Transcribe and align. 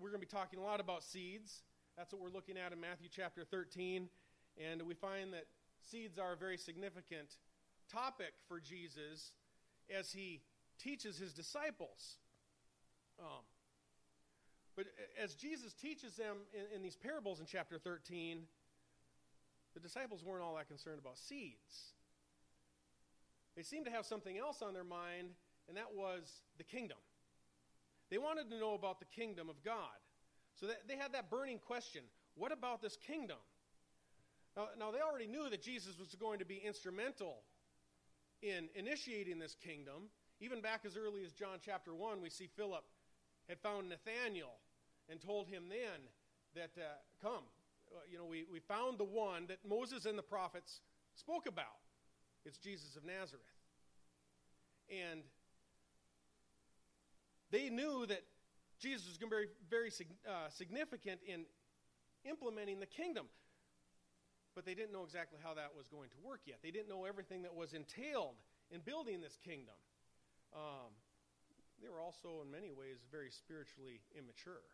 we're 0.00 0.10
going 0.10 0.20
to 0.20 0.26
be 0.26 0.30
talking 0.30 0.58
a 0.58 0.62
lot 0.62 0.80
about 0.80 1.02
seeds. 1.02 1.62
That's 1.96 2.12
what 2.12 2.22
we're 2.22 2.30
looking 2.30 2.56
at 2.56 2.72
in 2.72 2.80
Matthew 2.80 3.08
chapter 3.10 3.44
13. 3.44 4.08
And 4.70 4.82
we 4.82 4.94
find 4.94 5.32
that 5.32 5.46
seeds 5.90 6.18
are 6.18 6.32
a 6.32 6.36
very 6.36 6.56
significant 6.56 7.36
topic 7.92 8.32
for 8.46 8.60
Jesus 8.60 9.32
as 9.96 10.12
he 10.12 10.40
teaches 10.78 11.18
his 11.18 11.32
disciples. 11.32 12.18
Um, 13.18 13.42
but 14.76 14.86
as 15.20 15.34
Jesus 15.34 15.72
teaches 15.72 16.14
them 16.14 16.36
in, 16.54 16.76
in 16.76 16.82
these 16.82 16.96
parables 16.96 17.40
in 17.40 17.46
chapter 17.46 17.78
13, 17.78 18.42
the 19.74 19.80
disciples 19.80 20.22
weren't 20.22 20.42
all 20.42 20.54
that 20.56 20.68
concerned 20.68 21.00
about 21.00 21.18
seeds. 21.18 21.94
They 23.56 23.64
seemed 23.64 23.86
to 23.86 23.90
have 23.90 24.06
something 24.06 24.38
else 24.38 24.62
on 24.62 24.74
their 24.74 24.84
mind, 24.84 25.30
and 25.66 25.76
that 25.76 25.92
was 25.92 26.42
the 26.58 26.64
kingdom. 26.64 26.98
They 28.10 28.18
wanted 28.18 28.50
to 28.50 28.58
know 28.58 28.74
about 28.74 29.00
the 29.00 29.06
kingdom 29.06 29.48
of 29.48 29.62
God. 29.62 29.96
So 30.54 30.66
they 30.86 30.96
had 30.96 31.12
that 31.12 31.30
burning 31.30 31.58
question 31.58 32.02
what 32.38 32.52
about 32.52 32.80
this 32.80 32.96
kingdom? 32.96 33.38
Now, 34.56 34.68
now, 34.78 34.90
they 34.90 35.00
already 35.00 35.26
knew 35.26 35.50
that 35.50 35.62
Jesus 35.62 35.98
was 35.98 36.14
going 36.14 36.38
to 36.38 36.44
be 36.44 36.56
instrumental 36.56 37.42
in 38.42 38.68
initiating 38.74 39.38
this 39.38 39.54
kingdom. 39.54 40.08
Even 40.40 40.60
back 40.60 40.82
as 40.86 40.96
early 40.96 41.24
as 41.24 41.32
John 41.32 41.58
chapter 41.64 41.94
1, 41.94 42.22
we 42.22 42.30
see 42.30 42.48
Philip 42.56 42.84
had 43.48 43.58
found 43.58 43.88
Nathanael 43.88 44.54
and 45.10 45.20
told 45.20 45.48
him 45.48 45.64
then 45.68 46.00
that, 46.54 46.70
uh, 46.80 46.94
come, 47.20 47.42
uh, 47.92 48.00
you 48.10 48.18
know, 48.18 48.24
we, 48.24 48.44
we 48.52 48.60
found 48.60 48.98
the 48.98 49.04
one 49.04 49.46
that 49.48 49.58
Moses 49.68 50.06
and 50.06 50.16
the 50.16 50.22
prophets 50.22 50.80
spoke 51.14 51.46
about. 51.46 51.82
It's 52.44 52.58
Jesus 52.58 52.96
of 52.96 53.04
Nazareth. 53.04 53.42
And 54.90 55.22
they 57.50 57.70
knew 57.70 58.06
that 58.06 58.22
Jesus 58.78 59.08
was 59.08 59.18
going 59.18 59.30
to 59.30 59.38
be 59.38 59.52
very, 59.68 59.90
uh, 60.28 60.48
significant 60.50 61.20
in 61.26 61.44
implementing 62.24 62.80
the 62.80 62.86
kingdom. 62.86 63.26
But 64.54 64.64
they 64.64 64.74
didn't 64.74 64.92
know 64.92 65.04
exactly 65.04 65.38
how 65.42 65.54
that 65.54 65.70
was 65.76 65.88
going 65.88 66.10
to 66.10 66.16
work 66.22 66.40
yet. 66.46 66.58
They 66.62 66.70
didn't 66.70 66.88
know 66.88 67.04
everything 67.04 67.42
that 67.42 67.54
was 67.54 67.74
entailed 67.74 68.36
in 68.70 68.80
building 68.80 69.20
this 69.20 69.38
kingdom. 69.44 69.74
Um, 70.54 70.90
they 71.82 71.88
were 71.88 72.00
also, 72.00 72.42
in 72.42 72.50
many 72.50 72.72
ways, 72.72 72.98
very 73.10 73.30
spiritually 73.30 74.00
immature. 74.16 74.66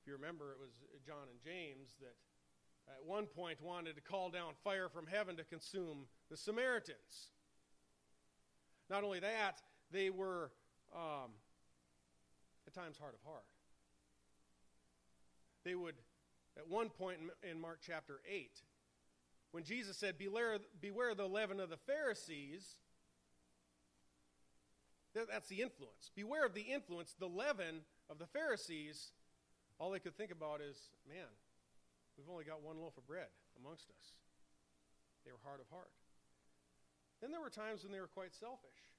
If 0.00 0.06
you 0.06 0.14
remember, 0.14 0.52
it 0.52 0.58
was 0.58 0.72
John 1.04 1.28
and 1.28 1.40
James 1.44 1.96
that 2.00 2.16
at 2.88 3.04
one 3.04 3.26
point 3.26 3.60
wanted 3.62 3.94
to 3.96 4.00
call 4.00 4.30
down 4.30 4.52
fire 4.64 4.88
from 4.88 5.06
heaven 5.06 5.36
to 5.36 5.44
consume 5.44 6.06
the 6.30 6.36
Samaritans. 6.36 7.28
Not 8.88 9.04
only 9.04 9.20
that, 9.20 9.60
they 9.92 10.08
were 10.08 10.50
um, 10.94 11.30
at 12.66 12.74
times 12.74 12.96
hard 12.98 13.14
of 13.14 13.20
heart. 13.22 13.44
They 15.64 15.74
would, 15.74 15.96
at 16.56 16.68
one 16.68 16.88
point 16.88 17.18
in 17.48 17.60
Mark 17.60 17.80
chapter 17.84 18.20
8, 18.30 18.50
when 19.52 19.64
Jesus 19.64 19.96
said, 19.96 20.16
Beware, 20.16 20.58
beware 20.80 21.14
the 21.14 21.26
leaven 21.26 21.60
of 21.60 21.70
the 21.70 21.76
Pharisees, 21.76 22.76
that's 25.12 25.48
the 25.48 25.60
influence. 25.60 26.10
Beware 26.14 26.46
of 26.46 26.54
the 26.54 26.62
influence, 26.62 27.14
the 27.18 27.26
leaven 27.26 27.82
of 28.08 28.18
the 28.18 28.26
Pharisees. 28.26 29.10
All 29.78 29.90
they 29.90 29.98
could 29.98 30.16
think 30.16 30.30
about 30.30 30.60
is, 30.60 30.76
man, 31.08 31.26
we've 32.16 32.30
only 32.30 32.44
got 32.44 32.62
one 32.62 32.78
loaf 32.78 32.96
of 32.96 33.06
bread 33.06 33.26
amongst 33.58 33.90
us. 33.90 34.14
They 35.24 35.32
were 35.32 35.42
hard 35.42 35.60
of 35.60 35.66
heart. 35.68 35.90
Then 37.20 37.32
there 37.32 37.40
were 37.40 37.50
times 37.50 37.82
when 37.82 37.92
they 37.92 38.00
were 38.00 38.06
quite 38.06 38.34
selfish. 38.34 38.89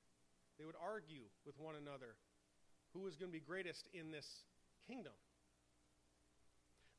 They 0.62 0.66
would 0.66 0.76
argue 0.78 1.24
with 1.44 1.58
one 1.58 1.74
another 1.74 2.14
who 2.94 3.00
was 3.00 3.18
going 3.18 3.32
to 3.32 3.34
be 3.34 3.44
greatest 3.44 3.90
in 3.96 4.12
this 4.12 4.46
kingdom. 4.86 5.14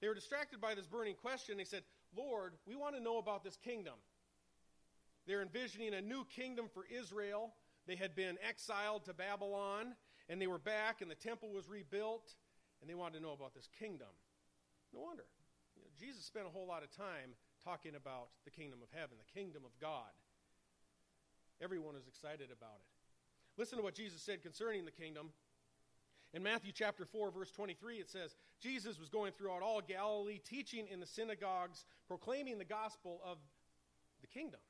They 0.01 0.09
were 0.09 0.15
distracted 0.15 0.61
by 0.61 0.75
this 0.75 0.89
burning 0.89 1.15
question. 1.15 1.57
They 1.57 1.63
said, 1.63 1.85
Lord, 2.17 2.55
we 2.67 2.75
want 2.75 2.97
to 2.97 3.01
know 3.01 3.19
about 3.19 3.45
this 3.45 3.57
kingdom. 3.57 3.95
They're 5.29 5.43
envisioning 5.43 5.95
a 5.95 6.01
new 6.01 6.25
kingdom 6.25 6.67
for 6.75 6.85
Israel. 6.91 7.55
They 7.87 7.95
had 7.95 8.17
been 8.17 8.37
exiled 8.43 9.05
to 9.05 9.15
Babylon, 9.15 9.95
and 10.29 10.43
they 10.43 10.49
were 10.49 10.59
back, 10.59 11.01
and 11.01 11.09
the 11.09 11.15
temple 11.15 11.53
was 11.53 11.69
rebuilt, 11.69 12.35
and 12.81 12.91
they 12.91 12.95
wanted 12.95 13.19
to 13.19 13.23
know 13.23 13.31
about 13.33 13.55
this 13.55 13.69
kingdom. 13.79 14.11
No 14.93 15.03
wonder. 15.03 15.27
You 15.77 15.83
know, 15.83 15.91
Jesus 16.01 16.25
spent 16.25 16.47
a 16.47 16.51
whole 16.51 16.67
lot 16.67 16.83
of 16.83 16.91
time 16.91 17.39
talking 17.65 17.95
about 17.95 18.31
the 18.45 18.51
kingdom 18.51 18.81
of 18.83 18.89
heaven, 18.91 19.19
the 19.25 19.41
kingdom 19.41 19.63
of 19.65 19.71
God. 19.81 20.11
Everyone 21.63 21.95
was 21.95 22.09
excited 22.09 22.51
about 22.51 22.83
it. 22.83 22.92
Listen 23.57 23.79
to 23.79 23.85
what 23.85 23.95
Jesus 23.95 24.23
said 24.23 24.43
concerning 24.43 24.85
the 24.85 24.91
kingdom. 24.91 25.31
In 26.35 26.43
Matthew 26.43 26.73
chapter 26.75 27.05
4, 27.05 27.31
verse 27.31 27.51
23, 27.51 27.97
it 27.97 28.09
says, 28.09 28.35
Jesus 28.61 28.99
was 28.99 29.11
going 29.11 29.33
throughout 29.33 29.63
all 29.63 29.83
Galilee, 29.83 30.41
teaching 30.43 30.87
in 30.91 31.01
the 31.01 31.07
synagogues, 31.07 31.85
proclaiming 32.09 32.59
the 32.59 32.65
gospel 32.65 33.21
of 33.25 33.37
the 34.23 34.27
kingdom. 34.27 34.61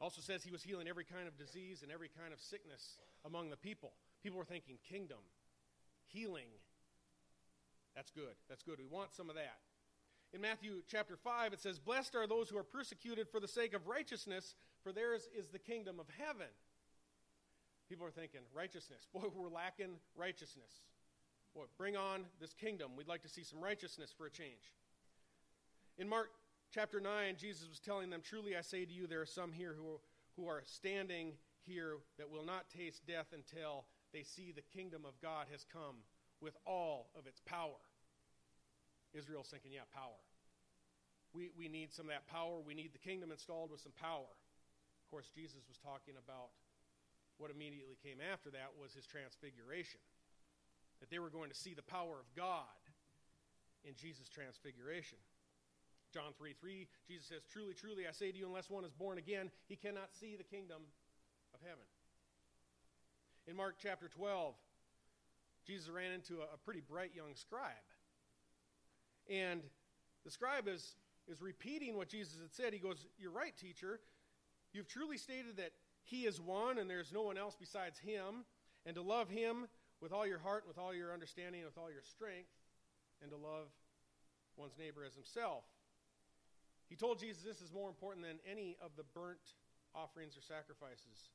Also 0.00 0.20
says 0.20 0.42
he 0.42 0.50
was 0.50 0.62
healing 0.62 0.88
every 0.88 1.04
kind 1.04 1.28
of 1.28 1.38
disease 1.38 1.82
and 1.82 1.92
every 1.92 2.10
kind 2.20 2.32
of 2.32 2.40
sickness 2.40 2.98
among 3.24 3.50
the 3.50 3.56
people. 3.56 3.92
People 4.22 4.38
were 4.38 4.44
thinking, 4.44 4.76
kingdom, 4.88 5.18
healing. 6.08 6.48
That's 7.94 8.10
good. 8.10 8.34
That's 8.48 8.62
good. 8.62 8.78
We 8.78 8.86
want 8.86 9.14
some 9.14 9.30
of 9.30 9.36
that. 9.36 9.58
In 10.34 10.40
Matthew 10.40 10.82
chapter 10.88 11.16
5, 11.16 11.52
it 11.52 11.60
says, 11.60 11.78
Blessed 11.78 12.14
are 12.16 12.26
those 12.26 12.50
who 12.50 12.58
are 12.58 12.64
persecuted 12.64 13.28
for 13.28 13.40
the 13.40 13.48
sake 13.48 13.72
of 13.72 13.86
righteousness, 13.86 14.56
for 14.82 14.92
theirs 14.92 15.28
is 15.38 15.48
the 15.48 15.58
kingdom 15.58 16.00
of 16.00 16.06
heaven. 16.18 16.48
People 17.88 18.06
are 18.06 18.10
thinking, 18.10 18.40
righteousness. 18.54 19.06
Boy, 19.12 19.28
we're 19.34 19.48
lacking 19.48 19.98
righteousness. 20.16 20.82
Boy, 21.54 21.64
bring 21.78 21.96
on 21.96 22.24
this 22.40 22.52
kingdom. 22.52 22.92
We'd 22.96 23.08
like 23.08 23.22
to 23.22 23.28
see 23.28 23.42
some 23.42 23.62
righteousness 23.62 24.12
for 24.16 24.26
a 24.26 24.30
change. 24.30 24.72
In 25.98 26.08
Mark 26.08 26.28
chapter 26.72 27.00
9, 27.00 27.36
Jesus 27.38 27.68
was 27.68 27.80
telling 27.80 28.10
them, 28.10 28.20
Truly 28.22 28.56
I 28.56 28.60
say 28.60 28.84
to 28.84 28.92
you, 28.92 29.06
there 29.06 29.22
are 29.22 29.26
some 29.26 29.52
here 29.52 29.74
who 29.78 29.94
are, 29.94 30.00
who 30.36 30.48
are 30.48 30.62
standing 30.66 31.32
here 31.64 31.96
that 32.18 32.30
will 32.30 32.44
not 32.44 32.68
taste 32.68 33.06
death 33.06 33.32
until 33.32 33.86
they 34.12 34.22
see 34.22 34.52
the 34.52 34.62
kingdom 34.76 35.04
of 35.06 35.20
God 35.22 35.46
has 35.50 35.64
come 35.64 36.04
with 36.40 36.56
all 36.66 37.08
of 37.18 37.26
its 37.26 37.40
power. 37.40 37.80
Israel's 39.14 39.48
thinking, 39.48 39.72
yeah, 39.72 39.88
power. 39.94 40.20
We, 41.32 41.50
we 41.56 41.68
need 41.68 41.92
some 41.92 42.06
of 42.06 42.12
that 42.12 42.26
power. 42.26 42.60
We 42.64 42.74
need 42.74 42.92
the 42.92 42.98
kingdom 42.98 43.30
installed 43.30 43.70
with 43.70 43.80
some 43.80 43.92
power. 43.92 44.28
Of 44.28 45.10
course, 45.10 45.30
Jesus 45.34 45.62
was 45.68 45.78
talking 45.78 46.14
about 46.16 46.50
what 47.38 47.50
immediately 47.50 47.96
came 48.02 48.18
after 48.20 48.50
that 48.50 48.72
was 48.80 48.94
his 48.94 49.06
transfiguration. 49.06 50.00
That 51.00 51.10
they 51.10 51.18
were 51.18 51.30
going 51.30 51.50
to 51.50 51.56
see 51.56 51.74
the 51.74 51.84
power 51.84 52.16
of 52.16 52.26
God 52.34 52.80
in 53.84 53.94
Jesus' 53.94 54.28
transfiguration. 54.28 55.18
John 56.12 56.32
3 56.38 56.54
3, 56.54 56.86
Jesus 57.06 57.26
says, 57.26 57.42
Truly, 57.52 57.74
truly, 57.74 58.06
I 58.08 58.12
say 58.12 58.32
to 58.32 58.38
you, 58.38 58.46
unless 58.46 58.70
one 58.70 58.84
is 58.84 58.92
born 58.92 59.18
again, 59.18 59.50
he 59.68 59.76
cannot 59.76 60.14
see 60.18 60.36
the 60.36 60.44
kingdom 60.44 60.82
of 61.52 61.60
heaven. 61.60 61.84
In 63.46 63.56
Mark 63.56 63.76
chapter 63.78 64.08
12, 64.08 64.54
Jesus 65.66 65.88
ran 65.88 66.12
into 66.12 66.40
a, 66.40 66.54
a 66.54 66.58
pretty 66.64 66.80
bright 66.80 67.10
young 67.14 67.34
scribe. 67.34 67.74
And 69.28 69.60
the 70.24 70.30
scribe 70.30 70.68
is, 70.68 70.94
is 71.28 71.42
repeating 71.42 71.96
what 71.96 72.08
Jesus 72.08 72.34
had 72.40 72.52
said. 72.52 72.72
He 72.72 72.78
goes, 72.78 73.06
You're 73.18 73.32
right, 73.32 73.56
teacher. 73.56 74.00
You've 74.72 74.88
truly 74.88 75.18
stated 75.18 75.56
that 75.58 75.72
he 76.06 76.22
is 76.22 76.40
one, 76.40 76.78
and 76.78 76.88
there's 76.88 77.12
no 77.12 77.22
one 77.22 77.36
else 77.36 77.56
besides 77.58 77.98
Him. 77.98 78.46
And 78.86 78.94
to 78.94 79.02
love 79.02 79.28
Him 79.28 79.66
with 80.00 80.12
all 80.12 80.26
your 80.26 80.38
heart, 80.38 80.62
and 80.62 80.70
with 80.70 80.78
all 80.78 80.94
your 80.94 81.12
understanding, 81.12 81.62
and 81.62 81.68
with 81.68 81.76
all 81.76 81.90
your 81.90 82.06
strength, 82.06 82.54
and 83.20 83.30
to 83.30 83.36
love 83.36 83.66
one's 84.56 84.78
neighbor 84.78 85.02
as 85.04 85.14
himself. 85.18 85.64
He 86.88 86.94
told 86.94 87.18
Jesus 87.18 87.42
this 87.42 87.60
is 87.60 87.74
more 87.74 87.90
important 87.90 88.24
than 88.24 88.38
any 88.46 88.78
of 88.78 88.94
the 88.96 89.02
burnt 89.02 89.58
offerings 89.94 90.38
or 90.38 90.40
sacrifices. 90.46 91.34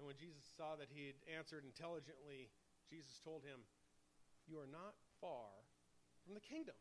And 0.00 0.06
when 0.06 0.16
Jesus 0.16 0.42
saw 0.56 0.74
that 0.80 0.88
he 0.88 1.12
had 1.12 1.20
answered 1.28 1.68
intelligently, 1.68 2.48
Jesus 2.88 3.20
told 3.20 3.44
him, 3.44 3.60
You 4.48 4.56
are 4.56 4.70
not 4.70 4.96
far 5.20 5.52
from 6.24 6.32
the 6.32 6.40
kingdom. 6.40 6.74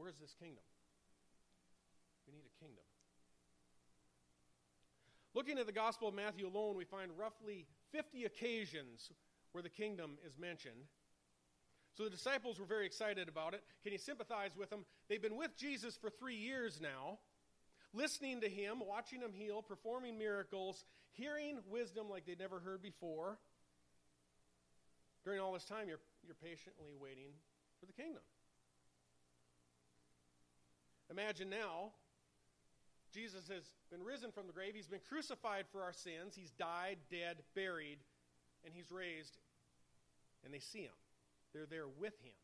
Where's 0.00 0.16
this 0.16 0.32
kingdom? 0.40 0.64
We 2.24 2.32
need 2.32 2.48
a 2.48 2.56
kingdom. 2.56 2.84
Looking 5.36 5.58
at 5.58 5.66
the 5.66 5.72
Gospel 5.72 6.08
of 6.08 6.14
Matthew 6.14 6.48
alone, 6.48 6.78
we 6.78 6.86
find 6.86 7.10
roughly 7.14 7.66
50 7.92 8.24
occasions 8.24 9.10
where 9.52 9.62
the 9.62 9.68
kingdom 9.68 10.12
is 10.26 10.38
mentioned. 10.38 10.86
So 11.92 12.04
the 12.04 12.10
disciples 12.10 12.58
were 12.58 12.64
very 12.64 12.86
excited 12.86 13.28
about 13.28 13.52
it. 13.52 13.62
Can 13.82 13.92
you 13.92 13.98
sympathize 13.98 14.52
with 14.56 14.70
them? 14.70 14.86
They've 15.10 15.20
been 15.20 15.36
with 15.36 15.54
Jesus 15.54 15.94
for 15.94 16.08
three 16.08 16.36
years 16.36 16.80
now, 16.80 17.18
listening 17.92 18.40
to 18.40 18.48
him, 18.48 18.80
watching 18.80 19.20
him 19.20 19.32
heal, 19.34 19.60
performing 19.60 20.16
miracles, 20.16 20.86
hearing 21.12 21.58
wisdom 21.68 22.08
like 22.08 22.24
they'd 22.24 22.40
never 22.40 22.58
heard 22.58 22.80
before. 22.80 23.36
During 25.22 25.40
all 25.40 25.52
this 25.52 25.66
time, 25.66 25.86
you're, 25.86 26.00
you're 26.24 26.34
patiently 26.34 26.94
waiting 26.98 27.28
for 27.78 27.84
the 27.84 27.92
kingdom. 27.92 28.22
Imagine 31.10 31.50
now 31.50 31.92
Jesus 33.12 33.48
has 33.48 33.70
been 33.90 34.02
risen 34.02 34.30
from 34.30 34.46
the 34.46 34.52
grave. 34.52 34.74
He's 34.74 34.88
been 34.88 35.04
crucified 35.08 35.64
for 35.72 35.82
our 35.82 35.92
sins. 35.92 36.34
He's 36.34 36.50
died, 36.50 36.98
dead, 37.10 37.38
buried. 37.54 37.98
and 38.64 38.74
he's 38.74 38.90
raised, 38.90 39.38
and 40.44 40.52
they 40.52 40.58
see 40.58 40.82
him. 40.82 40.98
They're 41.52 41.66
there 41.66 41.86
with 41.88 42.18
him. 42.22 42.34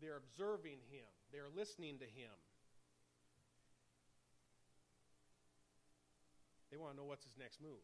They're 0.00 0.16
observing 0.16 0.78
him. 0.90 1.08
They're 1.32 1.50
listening 1.54 1.98
to 1.98 2.04
him. 2.04 2.32
They 6.70 6.76
want 6.76 6.92
to 6.92 6.96
know 6.96 7.04
what's 7.04 7.24
his 7.24 7.36
next 7.38 7.60
move. 7.60 7.82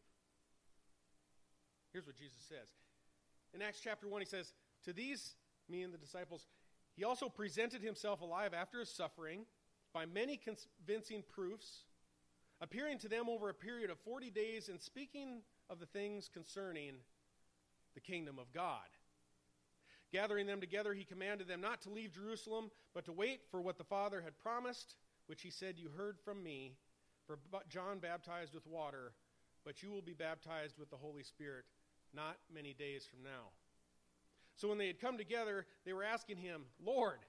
Here's 1.91 2.05
what 2.07 2.15
Jesus 2.15 2.37
says. 2.47 2.69
In 3.53 3.61
Acts 3.61 3.79
chapter 3.83 4.07
1, 4.07 4.21
he 4.21 4.25
says, 4.25 4.53
To 4.85 4.93
these, 4.93 5.35
me 5.69 5.81
and 5.83 5.93
the 5.93 5.97
disciples, 5.97 6.47
he 6.95 7.03
also 7.03 7.29
presented 7.29 7.81
himself 7.81 8.21
alive 8.21 8.53
after 8.53 8.79
his 8.79 8.89
suffering 8.89 9.45
by 9.93 10.05
many 10.05 10.37
convincing 10.37 11.23
proofs, 11.33 11.85
appearing 12.61 12.97
to 12.99 13.09
them 13.09 13.29
over 13.29 13.49
a 13.49 13.53
period 13.53 13.89
of 13.89 13.99
40 13.99 14.31
days 14.31 14.69
and 14.69 14.81
speaking 14.81 15.41
of 15.69 15.79
the 15.79 15.85
things 15.85 16.29
concerning 16.33 16.95
the 17.93 18.01
kingdom 18.01 18.39
of 18.39 18.51
God. 18.51 18.79
Gathering 20.11 20.45
them 20.45 20.61
together, 20.61 20.93
he 20.93 21.03
commanded 21.03 21.47
them 21.47 21.61
not 21.61 21.81
to 21.81 21.89
leave 21.89 22.13
Jerusalem, 22.13 22.69
but 22.93 23.05
to 23.05 23.11
wait 23.11 23.41
for 23.49 23.61
what 23.61 23.77
the 23.77 23.83
Father 23.83 24.21
had 24.21 24.37
promised, 24.37 24.95
which 25.27 25.41
he 25.41 25.49
said, 25.49 25.77
You 25.77 25.89
heard 25.89 26.19
from 26.19 26.43
me. 26.43 26.73
For 27.25 27.39
John 27.69 27.99
baptized 27.99 28.53
with 28.53 28.67
water, 28.67 29.13
but 29.63 29.81
you 29.81 29.91
will 29.91 30.01
be 30.01 30.13
baptized 30.13 30.77
with 30.77 30.89
the 30.89 30.97
Holy 30.97 31.23
Spirit 31.23 31.63
not 32.13 32.37
many 32.53 32.73
days 32.73 33.05
from 33.09 33.23
now. 33.23 33.51
So 34.55 34.67
when 34.67 34.77
they 34.77 34.87
had 34.87 34.99
come 34.99 35.17
together, 35.17 35.65
they 35.85 35.93
were 35.93 36.03
asking 36.03 36.37
him, 36.37 36.63
Lord, 36.83 37.19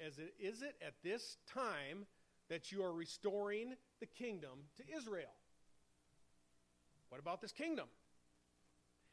as 0.00 0.18
it, 0.18 0.34
is 0.38 0.62
it 0.62 0.76
at 0.86 0.94
this 1.02 1.36
time 1.52 2.06
that 2.48 2.72
you 2.72 2.82
are 2.82 2.92
restoring 2.92 3.74
the 4.00 4.06
kingdom 4.06 4.66
to 4.76 4.82
Israel? 4.96 5.34
What 7.08 7.20
about 7.20 7.40
this 7.40 7.52
kingdom? 7.52 7.86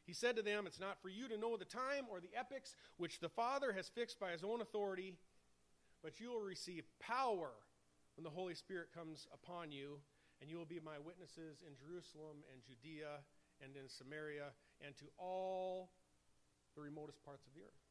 He 0.06 0.14
said 0.14 0.36
to 0.38 0.42
them, 0.42 0.66
It's 0.66 0.80
not 0.80 1.02
for 1.02 1.10
you 1.10 1.28
to 1.28 1.38
know 1.38 1.56
the 1.58 1.66
time 1.66 2.06
or 2.10 2.20
the 2.20 2.36
epochs 2.36 2.76
which 2.98 3.20
the 3.20 3.30
Father 3.30 3.74
has 3.74 3.90
fixed 3.90 4.20
by 4.20 4.32
his 4.32 4.44
own 4.44 4.62
authority, 4.62 5.14
but 6.02 6.20
you 6.20 6.32
will 6.32 6.42
receive 6.42 6.86
power 7.00 7.52
when 8.16 8.24
the 8.24 8.30
Holy 8.30 8.56
Spirit 8.56 8.88
comes 8.96 9.28
upon 9.34 9.72
you, 9.72 10.00
and 10.42 10.50
you 10.50 10.58
will 10.58 10.66
be 10.66 10.80
my 10.84 10.98
witnesses 10.98 11.64
in 11.68 11.76
Jerusalem 11.76 12.38
and 12.52 12.62
Judea 12.66 13.22
and 13.64 13.76
in 13.76 13.88
Samaria 13.88 14.52
and 14.82 14.98
to 14.98 15.06
all 15.18 15.92
the 16.76 16.82
remotest 16.82 17.24
parts 17.24 17.46
of 17.46 17.54
the 17.54 17.62
earth. 17.62 17.89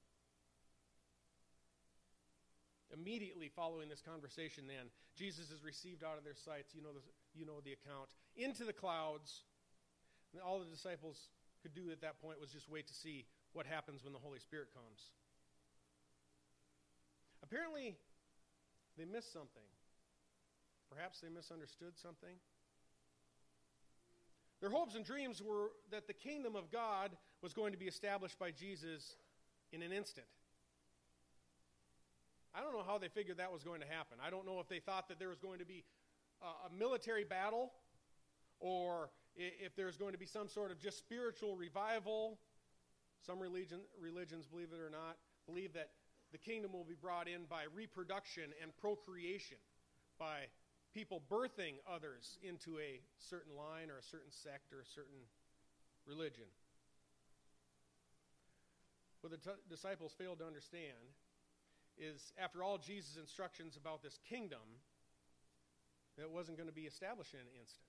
Immediately 2.92 3.50
following 3.54 3.88
this 3.88 4.00
conversation, 4.00 4.64
then, 4.66 4.88
Jesus 5.14 5.50
is 5.50 5.62
received 5.62 6.02
out 6.02 6.16
of 6.16 6.24
their 6.24 6.34
sights. 6.34 6.74
You 6.74 6.82
know 6.82 6.92
the, 6.92 7.04
you 7.34 7.44
know 7.44 7.60
the 7.64 7.72
account. 7.72 8.08
Into 8.36 8.64
the 8.64 8.72
clouds. 8.72 9.44
And 10.32 10.42
all 10.42 10.58
the 10.58 10.70
disciples 10.70 11.28
could 11.62 11.74
do 11.74 11.90
at 11.90 12.00
that 12.00 12.20
point 12.20 12.40
was 12.40 12.50
just 12.50 12.68
wait 12.68 12.86
to 12.88 12.94
see 12.94 13.26
what 13.52 13.66
happens 13.66 14.04
when 14.04 14.12
the 14.12 14.18
Holy 14.18 14.38
Spirit 14.38 14.68
comes. 14.72 15.12
Apparently, 17.42 17.96
they 18.96 19.04
missed 19.04 19.32
something. 19.32 19.68
Perhaps 20.90 21.20
they 21.20 21.28
misunderstood 21.28 21.96
something. 21.96 22.36
Their 24.60 24.70
hopes 24.70 24.94
and 24.96 25.04
dreams 25.04 25.42
were 25.42 25.70
that 25.90 26.06
the 26.06 26.12
kingdom 26.12 26.56
of 26.56 26.70
God 26.70 27.10
was 27.42 27.52
going 27.52 27.72
to 27.72 27.78
be 27.78 27.86
established 27.86 28.38
by 28.38 28.50
Jesus 28.50 29.16
in 29.72 29.82
an 29.82 29.92
instant. 29.92 30.26
I 32.58 32.60
don't 32.60 32.72
know 32.72 32.82
how 32.84 32.98
they 32.98 33.06
figured 33.06 33.36
that 33.36 33.52
was 33.52 33.62
going 33.62 33.80
to 33.82 33.86
happen. 33.86 34.18
I 34.24 34.30
don't 34.30 34.44
know 34.44 34.58
if 34.58 34.68
they 34.68 34.80
thought 34.80 35.06
that 35.08 35.20
there 35.20 35.28
was 35.28 35.38
going 35.38 35.60
to 35.60 35.64
be 35.64 35.84
a, 36.42 36.74
military 36.76 37.22
battle 37.22 37.70
or 38.58 39.10
if 39.36 39.76
there's 39.76 39.96
going 39.96 40.10
to 40.10 40.18
be 40.18 40.26
some 40.26 40.48
sort 40.48 40.72
of 40.72 40.80
just 40.80 40.98
spiritual 40.98 41.54
revival. 41.54 42.40
Some 43.24 43.38
religion, 43.38 43.80
religions, 44.00 44.46
believe 44.46 44.68
it 44.72 44.80
or 44.80 44.90
not, 44.90 45.18
believe 45.46 45.72
that 45.74 45.90
the 46.32 46.38
kingdom 46.38 46.72
will 46.72 46.84
be 46.84 46.94
brought 47.00 47.28
in 47.28 47.44
by 47.48 47.64
reproduction 47.72 48.50
and 48.60 48.76
procreation, 48.76 49.58
by 50.18 50.50
people 50.92 51.22
birthing 51.30 51.74
others 51.88 52.38
into 52.42 52.78
a 52.80 53.00
certain 53.18 53.54
line 53.56 53.88
or 53.88 53.98
a 53.98 54.02
certain 54.02 54.32
sect 54.32 54.72
or 54.72 54.80
a 54.80 54.86
certain 54.86 55.30
religion. 56.06 56.46
What 59.20 59.30
the 59.30 59.38
t- 59.38 59.58
disciples 59.68 60.12
failed 60.18 60.40
to 60.40 60.44
understand 60.44 61.14
is 61.98 62.32
after 62.42 62.62
all 62.62 62.78
Jesus' 62.78 63.16
instructions 63.16 63.76
about 63.76 64.02
this 64.02 64.18
kingdom, 64.28 64.82
it 66.16 66.30
wasn't 66.30 66.56
going 66.56 66.68
to 66.68 66.74
be 66.74 66.82
established 66.82 67.34
in 67.34 67.40
an 67.40 67.54
instant. 67.58 67.86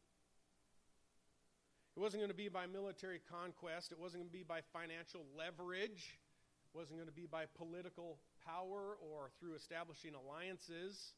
It 1.97 1.99
wasn't 1.99 2.21
going 2.21 2.31
to 2.31 2.37
be 2.37 2.49
by 2.49 2.65
military 2.65 3.19
conquest. 3.29 3.91
It 3.91 3.99
wasn't 3.99 4.23
going 4.23 4.31
to 4.31 4.37
be 4.37 4.43
by 4.43 4.61
financial 4.71 5.25
leverage. 5.35 6.19
It 6.73 6.77
wasn't 6.77 6.99
going 6.99 7.09
to 7.09 7.15
be 7.15 7.25
by 7.25 7.45
political 7.57 8.19
power 8.45 8.95
or 9.01 9.31
through 9.39 9.55
establishing 9.55 10.13
alliances. 10.13 11.13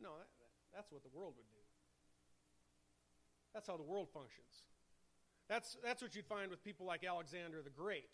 No, 0.00 0.10
that, 0.16 0.28
that's 0.74 0.92
what 0.92 1.02
the 1.02 1.10
world 1.12 1.34
would 1.36 1.50
do. 1.50 1.58
That's 3.52 3.66
how 3.66 3.76
the 3.76 3.82
world 3.82 4.08
functions. 4.14 4.70
That's, 5.48 5.76
that's 5.82 6.02
what 6.02 6.14
you'd 6.14 6.26
find 6.26 6.50
with 6.50 6.62
people 6.62 6.86
like 6.86 7.04
Alexander 7.04 7.62
the 7.62 7.70
Great, 7.70 8.10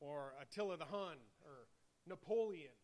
or 0.00 0.32
Attila 0.40 0.78
the 0.78 0.86
Hun, 0.86 1.16
or 1.44 1.68
Napoleon. 2.10 2.76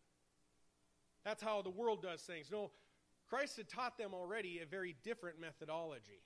That's 1.25 1.43
how 1.43 1.61
the 1.61 1.71
world 1.71 2.01
does 2.01 2.23
things. 2.23 2.47
No, 2.51 2.71
Christ 3.29 3.59
had 3.59 3.69
taught 3.69 3.99
them 3.99 4.15
already 4.15 4.61
a 4.61 4.67
very 4.67 4.97
different 5.05 5.39
methodology. 5.41 6.23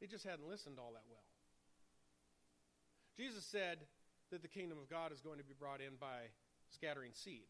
They 0.00 0.06
just 0.06 0.24
hadn't 0.24 0.46
listened 0.46 0.76
all 0.78 0.92
that 0.92 1.04
well. 1.08 1.22
Jesus 3.16 3.44
said 3.44 3.78
that 4.30 4.42
the 4.42 4.48
kingdom 4.48 4.76
of 4.76 4.90
God 4.90 5.12
is 5.12 5.20
going 5.20 5.38
to 5.38 5.44
be 5.44 5.54
brought 5.58 5.80
in 5.80 5.94
by 6.00 6.28
scattering 6.68 7.12
seed. 7.14 7.46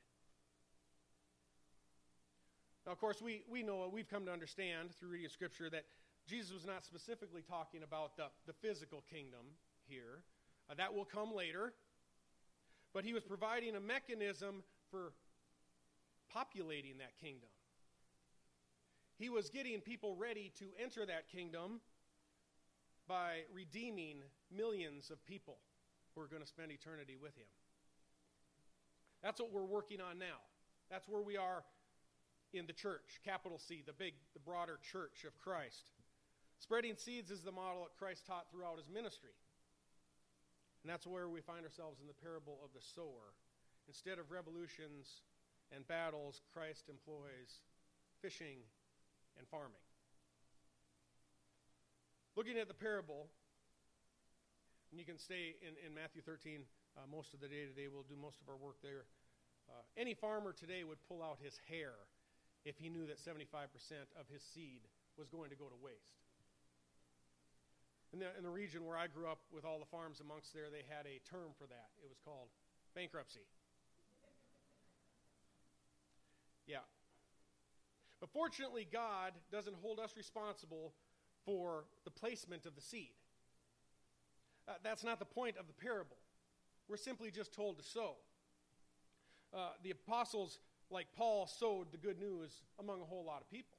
Now, 2.86 2.92
of 2.92 3.00
course, 3.00 3.22
we, 3.22 3.42
we 3.50 3.62
know, 3.62 3.90
we've 3.90 4.08
come 4.08 4.26
to 4.26 4.32
understand 4.32 4.90
through 5.00 5.08
reading 5.08 5.30
Scripture 5.30 5.70
that 5.70 5.84
Jesus 6.28 6.52
was 6.52 6.66
not 6.66 6.84
specifically 6.84 7.42
talking 7.42 7.82
about 7.82 8.16
the, 8.16 8.26
the 8.46 8.52
physical 8.52 9.02
kingdom 9.10 9.56
here. 9.86 10.22
Uh, 10.70 10.74
that 10.74 10.94
will 10.94 11.04
come 11.04 11.34
later. 11.34 11.72
But 12.94 13.04
he 13.04 13.12
was 13.12 13.24
providing 13.24 13.74
a 13.74 13.80
mechanism 13.80 14.62
for 14.90 15.12
populating 16.32 16.98
that 16.98 17.18
kingdom. 17.20 17.50
He 19.18 19.28
was 19.28 19.50
getting 19.50 19.80
people 19.80 20.16
ready 20.16 20.52
to 20.58 20.66
enter 20.82 21.04
that 21.04 21.28
kingdom 21.28 21.80
by 23.06 23.40
redeeming 23.52 24.22
millions 24.56 25.10
of 25.10 25.24
people 25.26 25.58
who 26.14 26.22
are 26.22 26.26
going 26.26 26.42
to 26.42 26.48
spend 26.48 26.72
eternity 26.72 27.16
with 27.20 27.36
him. 27.36 27.46
That's 29.22 29.40
what 29.40 29.52
we're 29.52 29.64
working 29.64 30.00
on 30.00 30.18
now. 30.18 30.38
That's 30.90 31.08
where 31.08 31.22
we 31.22 31.36
are 31.36 31.64
in 32.52 32.66
the 32.66 32.72
church, 32.72 33.20
capital 33.24 33.58
C, 33.58 33.82
the 33.84 33.92
big, 33.92 34.14
the 34.32 34.40
broader 34.40 34.78
church 34.92 35.24
of 35.26 35.38
Christ. 35.40 35.90
Spreading 36.58 36.94
seeds 36.96 37.30
is 37.30 37.42
the 37.42 37.52
model 37.52 37.82
that 37.82 37.98
Christ 37.98 38.26
taught 38.26 38.46
throughout 38.50 38.78
his 38.78 38.88
ministry. 38.88 39.32
And 40.84 40.92
that's 40.92 41.08
where 41.08 41.32
we 41.32 41.40
find 41.40 41.64
ourselves 41.64 42.04
in 42.04 42.06
the 42.06 42.20
parable 42.20 42.60
of 42.60 42.68
the 42.76 42.84
sower. 42.84 43.32
Instead 43.88 44.20
of 44.20 44.28
revolutions 44.28 45.24
and 45.72 45.80
battles, 45.88 46.44
Christ 46.52 46.92
employs 46.92 47.64
fishing 48.20 48.60
and 49.40 49.48
farming. 49.48 49.80
Looking 52.36 52.60
at 52.60 52.68
the 52.68 52.76
parable, 52.76 53.32
and 54.92 55.00
you 55.00 55.06
can 55.08 55.16
stay 55.16 55.56
in, 55.64 55.72
in 55.80 55.96
Matthew 55.96 56.20
13 56.20 56.68
uh, 56.96 57.08
most 57.08 57.32
of 57.32 57.40
the 57.40 57.48
day 57.48 57.64
today. 57.64 57.88
We'll 57.88 58.04
do 58.04 58.20
most 58.20 58.44
of 58.44 58.52
our 58.52 58.60
work 58.60 58.76
there. 58.84 59.08
Uh, 59.72 59.80
any 59.96 60.12
farmer 60.12 60.52
today 60.52 60.84
would 60.84 61.00
pull 61.08 61.22
out 61.22 61.38
his 61.40 61.56
hair 61.66 61.96
if 62.68 62.76
he 62.76 62.92
knew 62.92 63.06
that 63.08 63.16
75% 63.16 63.72
of 64.20 64.28
his 64.28 64.42
seed 64.52 64.84
was 65.16 65.28
going 65.28 65.48
to 65.48 65.56
go 65.56 65.64
to 65.64 65.78
waste. 65.80 66.23
In 68.14 68.20
the, 68.20 68.30
in 68.38 68.44
the 68.44 68.50
region 68.50 68.86
where 68.86 68.96
I 68.96 69.08
grew 69.08 69.26
up 69.26 69.40
with 69.52 69.64
all 69.64 69.80
the 69.80 69.90
farms 69.90 70.20
amongst 70.20 70.54
there, 70.54 70.70
they 70.70 70.86
had 70.88 71.04
a 71.04 71.18
term 71.28 71.50
for 71.58 71.66
that. 71.66 71.90
It 71.98 72.08
was 72.08 72.18
called 72.24 72.46
bankruptcy. 72.94 73.42
Yeah. 76.68 76.86
But 78.20 78.30
fortunately, 78.30 78.86
God 78.86 79.32
doesn't 79.50 79.74
hold 79.82 79.98
us 79.98 80.14
responsible 80.16 80.94
for 81.44 81.86
the 82.04 82.10
placement 82.12 82.66
of 82.66 82.76
the 82.76 82.80
seed. 82.80 83.18
Uh, 84.68 84.74
that's 84.84 85.02
not 85.02 85.18
the 85.18 85.24
point 85.24 85.56
of 85.58 85.66
the 85.66 85.74
parable. 85.74 86.16
We're 86.86 86.96
simply 86.96 87.32
just 87.32 87.52
told 87.52 87.78
to 87.78 87.82
sow. 87.82 88.14
Uh, 89.52 89.70
the 89.82 89.90
apostles 89.90 90.60
like 90.88 91.08
Paul 91.16 91.48
sowed 91.48 91.90
the 91.90 91.98
good 91.98 92.20
news 92.20 92.62
among 92.78 93.00
a 93.00 93.04
whole 93.04 93.24
lot 93.24 93.40
of 93.40 93.50
people. 93.50 93.78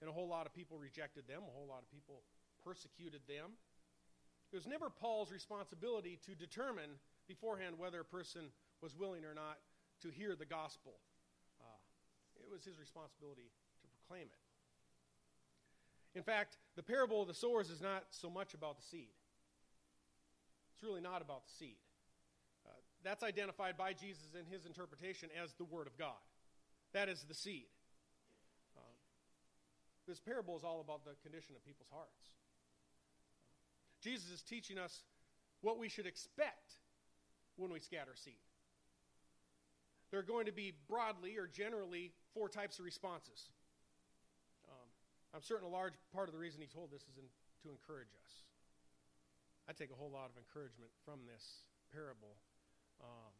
And 0.00 0.08
a 0.08 0.12
whole 0.12 0.28
lot 0.28 0.46
of 0.46 0.54
people 0.54 0.78
rejected 0.78 1.26
them, 1.26 1.42
a 1.42 1.50
whole 1.50 1.66
lot 1.68 1.82
of 1.82 1.90
people 1.90 2.22
persecuted 2.64 3.22
them. 3.26 3.50
It 4.52 4.56
was 4.56 4.66
never 4.66 4.90
Paul's 4.90 5.32
responsibility 5.32 6.18
to 6.26 6.34
determine 6.34 6.90
beforehand 7.26 7.76
whether 7.78 8.00
a 8.00 8.04
person 8.04 8.52
was 8.82 8.94
willing 8.94 9.24
or 9.24 9.34
not 9.34 9.56
to 10.02 10.10
hear 10.10 10.36
the 10.36 10.44
gospel. 10.44 10.92
Uh, 11.58 11.80
it 12.36 12.50
was 12.50 12.62
his 12.64 12.78
responsibility 12.78 13.48
to 13.80 13.88
proclaim 13.88 14.28
it. 14.28 14.42
In 16.14 16.22
fact, 16.22 16.58
the 16.76 16.82
parable 16.82 17.22
of 17.22 17.28
the 17.28 17.34
sowers 17.34 17.70
is 17.70 17.80
not 17.80 18.04
so 18.10 18.28
much 18.28 18.52
about 18.52 18.76
the 18.76 18.82
seed. 18.82 19.08
It's 20.74 20.82
really 20.82 21.00
not 21.00 21.22
about 21.22 21.46
the 21.46 21.52
seed. 21.52 21.80
Uh, 22.66 22.70
that's 23.02 23.22
identified 23.22 23.78
by 23.78 23.94
Jesus 23.94 24.36
in 24.38 24.44
his 24.52 24.66
interpretation 24.66 25.30
as 25.42 25.54
the 25.54 25.64
Word 25.64 25.86
of 25.86 25.96
God. 25.96 26.20
That 26.92 27.08
is 27.08 27.24
the 27.26 27.34
seed. 27.34 27.64
Um, 28.76 28.96
this 30.06 30.20
parable 30.20 30.56
is 30.56 30.64
all 30.64 30.82
about 30.82 31.04
the 31.04 31.16
condition 31.22 31.56
of 31.56 31.64
people's 31.64 31.88
hearts. 31.90 32.36
Jesus 34.02 34.30
is 34.30 34.42
teaching 34.42 34.78
us 34.78 35.04
what 35.60 35.78
we 35.78 35.88
should 35.88 36.06
expect 36.06 36.74
when 37.56 37.70
we 37.70 37.78
scatter 37.78 38.14
seed. 38.14 38.42
There 40.10 40.20
are 40.20 40.26
going 40.26 40.46
to 40.46 40.52
be 40.52 40.74
broadly 40.88 41.38
or 41.38 41.46
generally 41.46 42.12
four 42.34 42.48
types 42.48 42.78
of 42.78 42.84
responses. 42.84 43.48
Um, 44.68 44.88
I'm 45.32 45.42
certain 45.42 45.64
a 45.64 45.72
large 45.72 45.94
part 46.12 46.28
of 46.28 46.34
the 46.34 46.42
reason 46.42 46.60
he 46.60 46.68
told 46.68 46.90
this 46.90 47.06
is 47.08 47.16
in, 47.16 47.24
to 47.64 47.70
encourage 47.70 48.12
us. 48.12 48.44
I 49.64 49.72
take 49.72 49.88
a 49.88 49.96
whole 49.96 50.10
lot 50.10 50.28
of 50.28 50.36
encouragement 50.36 50.90
from 51.06 51.22
this 51.24 51.64
parable. 51.94 52.36
Um, 53.00 53.32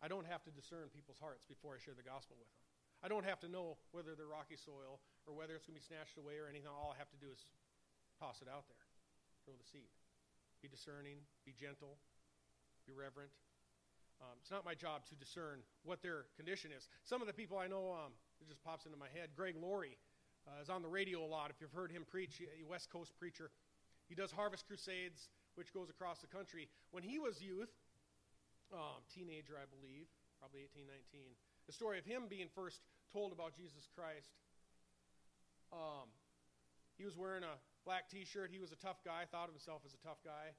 I 0.00 0.06
don't 0.06 0.24
have 0.24 0.46
to 0.46 0.52
discern 0.54 0.88
people's 0.94 1.18
hearts 1.18 1.44
before 1.44 1.74
I 1.74 1.82
share 1.82 1.98
the 1.98 2.06
gospel 2.06 2.38
with 2.38 2.48
them. 2.48 2.62
I 3.02 3.12
don't 3.12 3.26
have 3.26 3.42
to 3.42 3.50
know 3.50 3.76
whether 3.90 4.14
they're 4.14 4.30
rocky 4.30 4.56
soil 4.56 5.02
or 5.26 5.34
whether 5.34 5.54
it's 5.54 5.66
going 5.66 5.76
to 5.76 5.82
be 5.82 5.86
snatched 5.86 6.16
away 6.16 6.38
or 6.38 6.48
anything. 6.48 6.70
All 6.70 6.94
I 6.94 6.98
have 6.98 7.10
to 7.12 7.20
do 7.20 7.30
is 7.30 7.44
toss 8.16 8.40
it 8.40 8.48
out 8.48 8.66
there, 8.66 8.87
throw 9.48 9.56
the 9.56 9.64
seed. 9.72 9.88
Be 10.60 10.68
discerning, 10.68 11.24
be 11.48 11.56
gentle, 11.56 11.96
be 12.84 12.92
reverent, 12.92 13.32
um, 14.20 14.34
it's 14.42 14.50
not 14.50 14.64
my 14.64 14.74
job 14.74 15.06
to 15.08 15.14
discern 15.14 15.62
what 15.86 16.02
their 16.02 16.26
condition 16.34 16.70
is. 16.74 16.88
Some 17.04 17.22
of 17.22 17.30
the 17.30 17.32
people 17.32 17.56
I 17.56 17.70
know, 17.70 17.94
um, 17.94 18.10
it 18.42 18.48
just 18.50 18.62
pops 18.66 18.84
into 18.84 18.98
my 18.98 19.06
head. 19.14 19.30
Greg 19.36 19.54
Laurie 19.54 19.96
uh, 20.46 20.60
is 20.60 20.68
on 20.68 20.82
the 20.82 20.90
radio 20.90 21.22
a 21.22 21.30
lot. 21.30 21.50
If 21.50 21.62
you've 21.62 21.72
heard 21.72 21.92
him 21.92 22.02
preach, 22.02 22.42
a 22.42 22.66
West 22.66 22.90
Coast 22.90 23.14
preacher, 23.18 23.50
he 24.08 24.14
does 24.14 24.32
Harvest 24.32 24.66
Crusades, 24.66 25.30
which 25.54 25.72
goes 25.72 25.88
across 25.88 26.18
the 26.18 26.26
country. 26.26 26.68
When 26.90 27.04
he 27.06 27.18
was 27.18 27.40
youth, 27.40 27.70
um, 28.74 29.06
teenager, 29.06 29.54
I 29.54 29.70
believe, 29.70 30.10
probably 30.42 30.66
18, 30.74 30.82
19, 31.14 31.30
the 31.66 31.72
story 31.72 31.98
of 31.98 32.04
him 32.04 32.26
being 32.28 32.48
first 32.54 32.82
told 33.12 33.30
about 33.30 33.54
Jesus 33.54 33.86
Christ. 33.94 34.34
Um, 35.72 36.10
he 36.96 37.04
was 37.04 37.16
wearing 37.16 37.44
a 37.44 37.54
black 37.88 38.04
T-shirt. 38.12 38.52
He 38.52 38.60
was 38.60 38.68
a 38.70 38.76
tough 38.76 39.00
guy. 39.00 39.24
Thought 39.32 39.48
of 39.48 39.56
himself 39.56 39.80
as 39.88 39.96
a 39.96 40.02
tough 40.04 40.20
guy. 40.20 40.52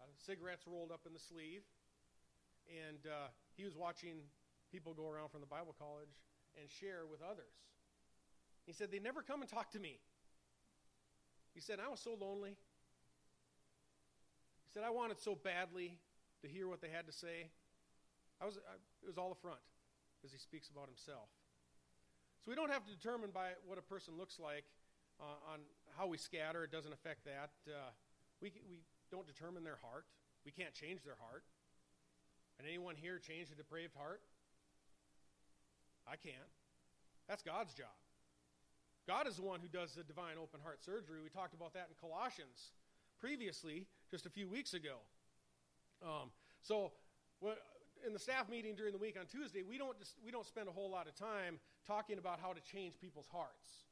Uh, 0.00 0.08
cigarettes 0.16 0.64
rolled 0.64 0.88
up 0.88 1.04
in 1.04 1.12
the 1.12 1.20
sleeve 1.20 1.60
and 2.72 3.04
uh, 3.04 3.28
he 3.52 3.68
was 3.68 3.76
watching 3.76 4.24
people 4.72 4.94
go 4.94 5.04
around 5.04 5.28
from 5.28 5.44
the 5.44 5.46
Bible 5.46 5.76
college 5.76 6.16
and 6.56 6.70
share 6.72 7.04
with 7.04 7.20
others. 7.20 7.52
He 8.64 8.72
said, 8.72 8.88
They 8.90 8.98
never 8.98 9.20
come 9.20 9.42
and 9.42 9.50
talk 9.50 9.70
to 9.72 9.78
me. 9.78 10.00
He 11.52 11.60
said, 11.60 11.84
I 11.84 11.90
was 11.90 12.00
so 12.00 12.16
lonely. 12.18 12.56
He 14.64 14.70
said, 14.72 14.82
I 14.82 14.88
wanted 14.88 15.20
so 15.20 15.34
badly 15.34 15.98
to 16.40 16.48
hear 16.48 16.66
what 16.66 16.80
they 16.80 16.88
had 16.88 17.04
to 17.04 17.12
say. 17.12 17.52
I 18.40 18.46
was, 18.46 18.56
I, 18.56 18.80
it 19.04 19.08
was 19.08 19.18
all 19.18 19.32
a 19.32 19.40
front 19.44 19.60
as 20.24 20.32
he 20.32 20.38
speaks 20.38 20.70
about 20.70 20.86
himself. 20.86 21.28
So 22.40 22.48
we 22.50 22.56
don't 22.56 22.72
have 22.72 22.86
to 22.86 22.90
determine 22.90 23.28
by 23.34 23.52
what 23.66 23.76
a 23.76 23.84
person 23.84 24.16
looks 24.16 24.40
like 24.40 24.64
uh, 25.20 25.52
on 25.52 25.60
how 25.96 26.06
we 26.06 26.18
scatter. 26.18 26.64
It 26.64 26.72
doesn't 26.72 26.92
affect 26.92 27.24
that. 27.24 27.50
Uh, 27.66 27.90
we, 28.40 28.52
we 28.68 28.80
don't 29.10 29.26
determine 29.26 29.64
their 29.64 29.78
heart. 29.82 30.04
We 30.44 30.52
can't 30.52 30.74
change 30.74 31.02
their 31.02 31.16
heart. 31.20 31.44
Can 32.56 32.68
anyone 32.68 32.94
here 32.96 33.18
change 33.18 33.50
a 33.50 33.54
depraved 33.54 33.94
heart? 33.96 34.20
I 36.06 36.16
can't. 36.16 36.50
That's 37.28 37.42
God's 37.42 37.72
job. 37.74 37.94
God 39.06 39.26
is 39.26 39.36
the 39.36 39.42
one 39.42 39.60
who 39.60 39.68
does 39.68 39.94
the 39.94 40.02
divine 40.02 40.36
open 40.40 40.60
heart 40.62 40.82
surgery. 40.84 41.20
We 41.22 41.30
talked 41.30 41.54
about 41.54 41.74
that 41.74 41.88
in 41.88 41.96
Colossians 42.00 42.72
previously, 43.18 43.86
just 44.10 44.26
a 44.26 44.30
few 44.30 44.48
weeks 44.48 44.74
ago. 44.74 44.96
Um, 46.02 46.30
so, 46.62 46.92
in 48.06 48.12
the 48.12 48.18
staff 48.18 48.48
meeting 48.48 48.74
during 48.74 48.92
the 48.92 48.98
week 48.98 49.16
on 49.18 49.26
Tuesday, 49.26 49.62
we 49.62 49.78
don't, 49.78 49.98
just, 49.98 50.14
we 50.24 50.30
don't 50.30 50.46
spend 50.46 50.68
a 50.68 50.72
whole 50.72 50.90
lot 50.90 51.06
of 51.06 51.14
time 51.14 51.58
talking 51.86 52.18
about 52.18 52.40
how 52.40 52.52
to 52.52 52.60
change 52.60 52.94
people's 53.00 53.28
hearts. 53.30 53.89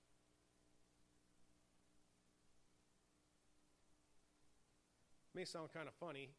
May 5.38 5.44
sound 5.44 5.70
kind 5.72 5.86
of 5.86 5.94
funny, 5.94 6.34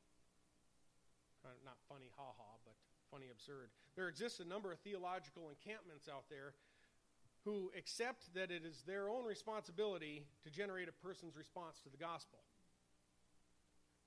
kind 1.42 1.56
of 1.56 1.64
not 1.64 1.80
funny, 1.88 2.12
ha 2.18 2.36
ha, 2.36 2.60
but 2.66 2.76
funny, 3.10 3.28
absurd. 3.32 3.70
There 3.96 4.10
exists 4.10 4.42
a 4.42 4.44
number 4.44 4.74
of 4.74 4.80
theological 4.80 5.48
encampments 5.48 6.10
out 6.12 6.26
there 6.30 6.52
who 7.46 7.72
accept 7.78 8.34
that 8.34 8.52
it 8.52 8.66
is 8.66 8.84
their 8.86 9.08
own 9.10 9.24
responsibility 9.24 10.26
to 10.44 10.50
generate 10.50 10.90
a 10.90 10.92
person's 10.92 11.38
response 11.38 11.80
to 11.84 11.90
the 11.90 11.96
gospel. 11.96 12.40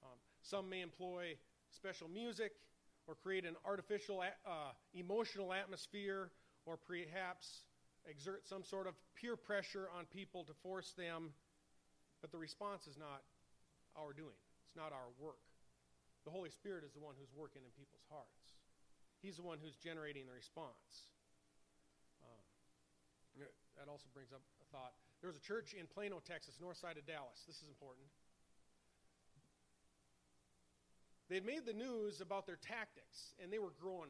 Um, 0.02 0.18
some 0.42 0.68
may 0.68 0.82
employ 0.82 1.36
special 1.70 2.10
music 2.10 2.52
or 3.08 3.14
create 3.14 3.46
an 3.46 3.56
artificial 3.64 4.20
uh, 4.20 4.50
emotional 4.92 5.54
atmosphere 5.54 6.28
or 6.66 6.76
perhaps 6.76 7.64
exert 8.04 8.46
some 8.46 8.62
sort 8.62 8.86
of 8.86 8.92
peer 9.16 9.36
pressure 9.36 9.88
on 9.96 10.04
people 10.04 10.44
to 10.44 10.52
force 10.62 10.92
them, 10.98 11.30
but 12.20 12.30
the 12.30 12.36
response 12.36 12.86
is 12.86 12.98
not 12.98 13.22
our 13.96 14.12
doing, 14.12 14.36
it's 14.72 14.80
not 14.80 14.96
our 14.96 15.12
work. 15.20 15.44
The 16.24 16.32
Holy 16.32 16.48
Spirit 16.48 16.80
is 16.80 16.96
the 16.96 17.04
one 17.04 17.12
who's 17.20 17.28
working 17.36 17.60
in 17.60 17.68
people's 17.76 18.08
hearts. 18.08 18.56
He's 19.20 19.36
the 19.36 19.44
one 19.44 19.60
who's 19.60 19.76
generating 19.76 20.24
the 20.24 20.32
response. 20.32 21.12
Um, 22.24 22.40
that 23.76 23.84
also 23.84 24.08
brings 24.16 24.32
up 24.32 24.40
a 24.64 24.66
thought. 24.72 24.96
There 25.20 25.28
was 25.28 25.36
a 25.36 25.44
church 25.44 25.76
in 25.76 25.84
Plano, 25.84 26.24
Texas, 26.24 26.56
north 26.56 26.80
side 26.80 26.96
of 26.96 27.04
Dallas. 27.04 27.44
This 27.44 27.60
is 27.60 27.68
important. 27.68 28.08
They 31.28 31.44
made 31.44 31.68
the 31.68 31.76
news 31.76 32.24
about 32.24 32.48
their 32.48 32.56
tactics, 32.56 33.36
and 33.44 33.52
they 33.52 33.60
were 33.60 33.76
growing 33.76 34.08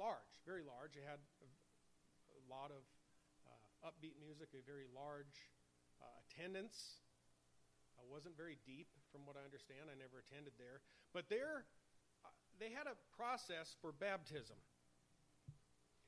large, 0.00 0.32
very 0.48 0.64
large. 0.64 0.96
They 0.96 1.04
had 1.04 1.20
a, 1.44 1.48
a 2.40 2.42
lot 2.48 2.72
of 2.72 2.80
uh, 3.44 3.92
upbeat 3.92 4.16
music, 4.16 4.48
a 4.56 4.64
very 4.64 4.88
large 4.96 5.52
uh, 6.00 6.08
attendance. 6.24 7.03
Wasn't 8.10 8.36
very 8.36 8.58
deep, 8.64 8.86
from 9.10 9.26
what 9.26 9.36
I 9.36 9.44
understand. 9.44 9.90
I 9.90 9.98
never 9.98 10.22
attended 10.22 10.54
there. 10.58 10.80
But 11.12 11.28
there, 11.28 11.66
uh, 12.24 12.28
they 12.58 12.70
had 12.70 12.86
a 12.86 12.94
process 13.16 13.74
for 13.80 13.92
baptism. 13.92 14.56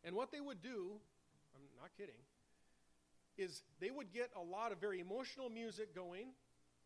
And 0.05 0.15
what 0.15 0.31
they 0.31 0.41
would 0.41 0.63
do, 0.63 1.03
I'm 1.55 1.67
not 1.81 1.91
kidding, 1.99 2.23
is 3.37 3.63
they 3.81 3.91
would 3.91 4.13
get 4.13 4.31
a 4.37 4.43
lot 4.43 4.73
of 4.73 4.79
very 4.79 5.01
emotional 5.01 5.51
music 5.51 5.95
going, 5.95 6.31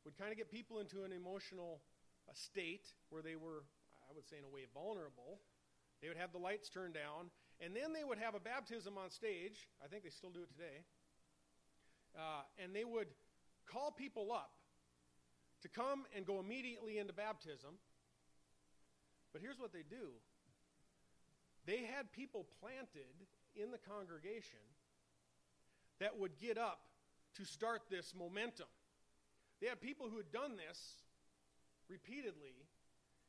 would 0.05 0.17
kind 0.17 0.33
of 0.33 0.39
get 0.39 0.51
people 0.51 0.81
into 0.81 1.05
an 1.05 1.13
emotional 1.13 1.83
uh, 2.29 2.33
state 2.33 2.89
where 3.11 3.23
they 3.23 3.37
were, 3.37 3.63
I 4.09 4.15
would 4.15 4.27
say, 4.27 4.37
in 4.39 4.45
a 4.45 4.49
way, 4.49 4.65
vulnerable. 4.73 5.41
They 6.01 6.09
would 6.09 6.17
have 6.17 6.33
the 6.33 6.39
lights 6.39 6.71
turned 6.71 6.95
down, 6.95 7.29
and 7.61 7.77
then 7.77 7.93
they 7.93 8.05
would 8.05 8.19
have 8.19 8.35
a 8.35 8.41
baptism 8.41 8.97
on 8.97 9.11
stage. 9.11 9.69
I 9.85 9.87
think 9.87 10.05
they 10.05 10.11
still 10.11 10.31
do 10.31 10.41
it 10.43 10.51
today. 10.51 10.85
Uh, 12.17 12.43
and 12.63 12.75
they 12.75 12.85
would 12.85 13.09
call 13.67 13.93
people 13.93 14.33
up 14.33 14.60
to 15.63 15.69
come 15.69 16.05
and 16.17 16.27
go 16.27 16.41
immediately 16.41 16.99
into 16.99 17.13
baptism. 17.13 17.71
But 19.33 19.43
here's 19.43 19.59
what 19.59 19.73
they 19.73 19.85
do 19.89 20.09
they 21.67 21.85
had 21.85 22.11
people 22.13 22.47
planted 22.61 23.15
in 23.55 23.71
the 23.71 23.79
congregation 23.79 24.65
that 26.01 26.19
would 26.19 26.39
get 26.39 26.57
up 26.57 26.81
to 27.37 27.45
start 27.45 27.83
this 27.91 28.15
momentum. 28.17 28.67
They 29.61 29.69
had 29.69 29.81
people 29.81 30.09
who 30.09 30.17
had 30.17 30.33
done 30.33 30.57
this 30.57 31.05
repeatedly, 31.89 32.57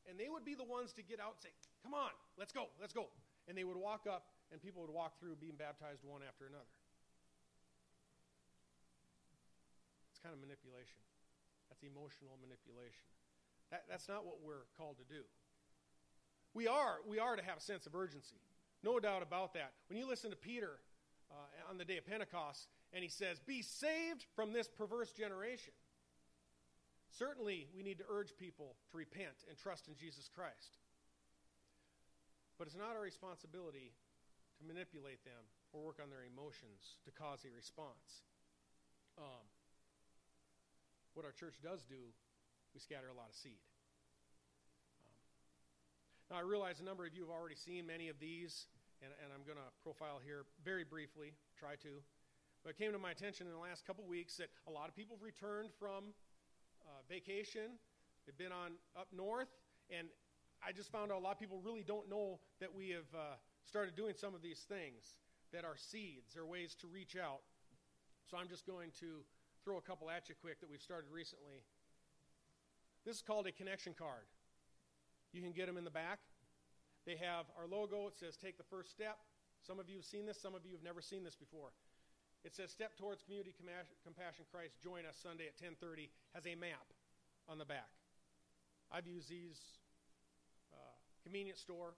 and 0.08 0.18
they 0.18 0.28
would 0.28 0.44
be 0.44 0.54
the 0.54 0.64
ones 0.64 0.92
to 0.94 1.02
get 1.02 1.20
out 1.20 1.36
and 1.36 1.42
say, 1.42 1.54
Come 1.84 1.94
on, 1.94 2.10
let's 2.38 2.52
go, 2.52 2.66
let's 2.80 2.94
go. 2.94 3.06
And 3.48 3.58
they 3.58 3.64
would 3.64 3.76
walk 3.76 4.06
up, 4.08 4.30
and 4.50 4.62
people 4.62 4.82
would 4.82 4.94
walk 4.94 5.18
through 5.20 5.36
being 5.36 5.58
baptized 5.58 6.02
one 6.04 6.22
after 6.26 6.46
another. 6.46 6.72
It's 10.10 10.20
kind 10.22 10.32
of 10.32 10.40
manipulation. 10.40 10.96
That's 11.72 11.88
emotional 11.88 12.36
manipulation. 12.44 13.08
That, 13.72 13.88
that's 13.88 14.04
not 14.04 14.28
what 14.28 14.44
we're 14.44 14.68
called 14.76 15.00
to 15.00 15.08
do. 15.08 15.24
We 16.52 16.68
are, 16.68 17.00
we 17.08 17.18
are 17.18 17.34
to 17.34 17.42
have 17.42 17.56
a 17.56 17.64
sense 17.64 17.86
of 17.86 17.94
urgency. 17.96 18.36
No 18.84 19.00
doubt 19.00 19.22
about 19.22 19.54
that. 19.54 19.72
When 19.88 19.96
you 19.96 20.06
listen 20.06 20.28
to 20.28 20.36
Peter 20.36 20.76
uh, 21.32 21.70
on 21.70 21.78
the 21.78 21.86
day 21.86 21.96
of 21.96 22.04
Pentecost, 22.04 22.68
and 22.92 23.02
he 23.02 23.08
says, 23.08 23.40
Be 23.40 23.62
saved 23.62 24.26
from 24.36 24.52
this 24.52 24.68
perverse 24.68 25.12
generation. 25.12 25.72
Certainly, 27.08 27.68
we 27.74 27.82
need 27.82 27.96
to 27.98 28.04
urge 28.04 28.36
people 28.36 28.76
to 28.90 28.98
repent 28.98 29.48
and 29.48 29.56
trust 29.56 29.88
in 29.88 29.96
Jesus 29.96 30.28
Christ. 30.28 30.76
But 32.58 32.66
it's 32.66 32.76
not 32.76 32.92
our 32.96 33.00
responsibility 33.00 33.96
to 34.60 34.68
manipulate 34.68 35.24
them 35.24 35.40
or 35.72 35.80
work 35.80 36.00
on 36.02 36.10
their 36.10 36.28
emotions 36.28 37.00
to 37.08 37.10
cause 37.12 37.48
a 37.48 37.56
response. 37.56 38.28
Um, 39.16 39.48
what 41.14 41.24
our 41.24 41.32
church 41.32 41.56
does 41.62 41.84
do, 41.84 42.12
we 42.74 42.80
scatter 42.80 43.08
a 43.12 43.16
lot 43.16 43.28
of 43.28 43.36
seed. 43.36 43.60
Um, 45.04 45.12
now, 46.30 46.36
I 46.40 46.44
realize 46.44 46.80
a 46.80 46.84
number 46.84 47.04
of 47.04 47.12
you 47.12 47.20
have 47.22 47.30
already 47.30 47.56
seen 47.56 47.86
many 47.86 48.08
of 48.08 48.18
these, 48.18 48.66
and, 49.04 49.12
and 49.22 49.28
I'm 49.32 49.44
going 49.44 49.60
to 49.60 49.68
profile 49.84 50.20
here 50.24 50.44
very 50.64 50.84
briefly, 50.84 51.36
try 51.58 51.76
to. 51.84 52.00
But 52.64 52.70
it 52.70 52.78
came 52.78 52.92
to 52.92 52.98
my 52.98 53.10
attention 53.10 53.46
in 53.46 53.52
the 53.52 53.58
last 53.58 53.84
couple 53.84 54.04
weeks 54.06 54.36
that 54.38 54.48
a 54.66 54.72
lot 54.72 54.88
of 54.88 54.96
people 54.96 55.16
have 55.18 55.24
returned 55.24 55.70
from 55.78 56.14
uh, 56.86 57.02
vacation. 57.08 57.76
They've 58.24 58.38
been 58.38 58.54
on 58.54 58.78
up 58.96 59.08
north, 59.12 59.50
and 59.90 60.08
I 60.64 60.72
just 60.72 60.90
found 60.92 61.10
out 61.10 61.18
a 61.18 61.24
lot 61.24 61.32
of 61.32 61.40
people 61.40 61.60
really 61.60 61.82
don't 61.82 62.08
know 62.08 62.38
that 62.60 62.72
we 62.72 62.90
have 62.90 63.10
uh, 63.12 63.34
started 63.66 63.96
doing 63.96 64.14
some 64.16 64.34
of 64.34 64.40
these 64.42 64.60
things 64.60 65.18
that 65.52 65.64
are 65.64 65.76
seeds, 65.76 66.36
are 66.36 66.46
ways 66.46 66.74
to 66.80 66.86
reach 66.86 67.16
out. 67.16 67.42
So 68.30 68.38
I'm 68.38 68.48
just 68.48 68.64
going 68.64 68.90
to 69.00 69.26
throw 69.64 69.78
a 69.78 69.80
couple 69.80 70.10
at 70.10 70.28
you 70.28 70.34
quick 70.40 70.60
that 70.60 70.70
we've 70.70 70.82
started 70.82 71.10
recently. 71.10 71.62
This 73.06 73.16
is 73.16 73.22
called 73.22 73.46
a 73.46 73.52
connection 73.52 73.94
card. 73.94 74.26
You 75.32 75.42
can 75.42 75.52
get 75.52 75.66
them 75.66 75.76
in 75.76 75.84
the 75.84 75.94
back. 75.94 76.18
They 77.06 77.16
have 77.16 77.46
our 77.58 77.66
logo. 77.66 78.06
It 78.06 78.18
says 78.18 78.36
take 78.36 78.58
the 78.58 78.68
first 78.70 78.90
step. 78.90 79.18
Some 79.62 79.78
of 79.78 79.88
you 79.88 79.96
have 80.02 80.04
seen 80.06 80.26
this, 80.26 80.38
some 80.38 80.54
of 80.54 80.66
you 80.66 80.74
have 80.74 80.82
never 80.82 81.00
seen 81.00 81.22
this 81.22 81.34
before. 81.34 81.70
It 82.42 82.54
says 82.54 82.74
step 82.74 82.98
towards 82.98 83.22
community 83.22 83.54
compassion 83.54 84.44
Christ. 84.50 84.74
Join 84.82 85.06
us 85.06 85.14
Sunday 85.14 85.46
at 85.46 85.54
10:30 85.58 86.10
has 86.34 86.46
a 86.46 86.54
map 86.58 86.90
on 87.46 87.58
the 87.58 87.64
back. 87.64 87.90
I've 88.90 89.06
used 89.06 89.30
these 89.30 89.58
uh, 90.74 90.98
convenience 91.22 91.62
store. 91.62 91.94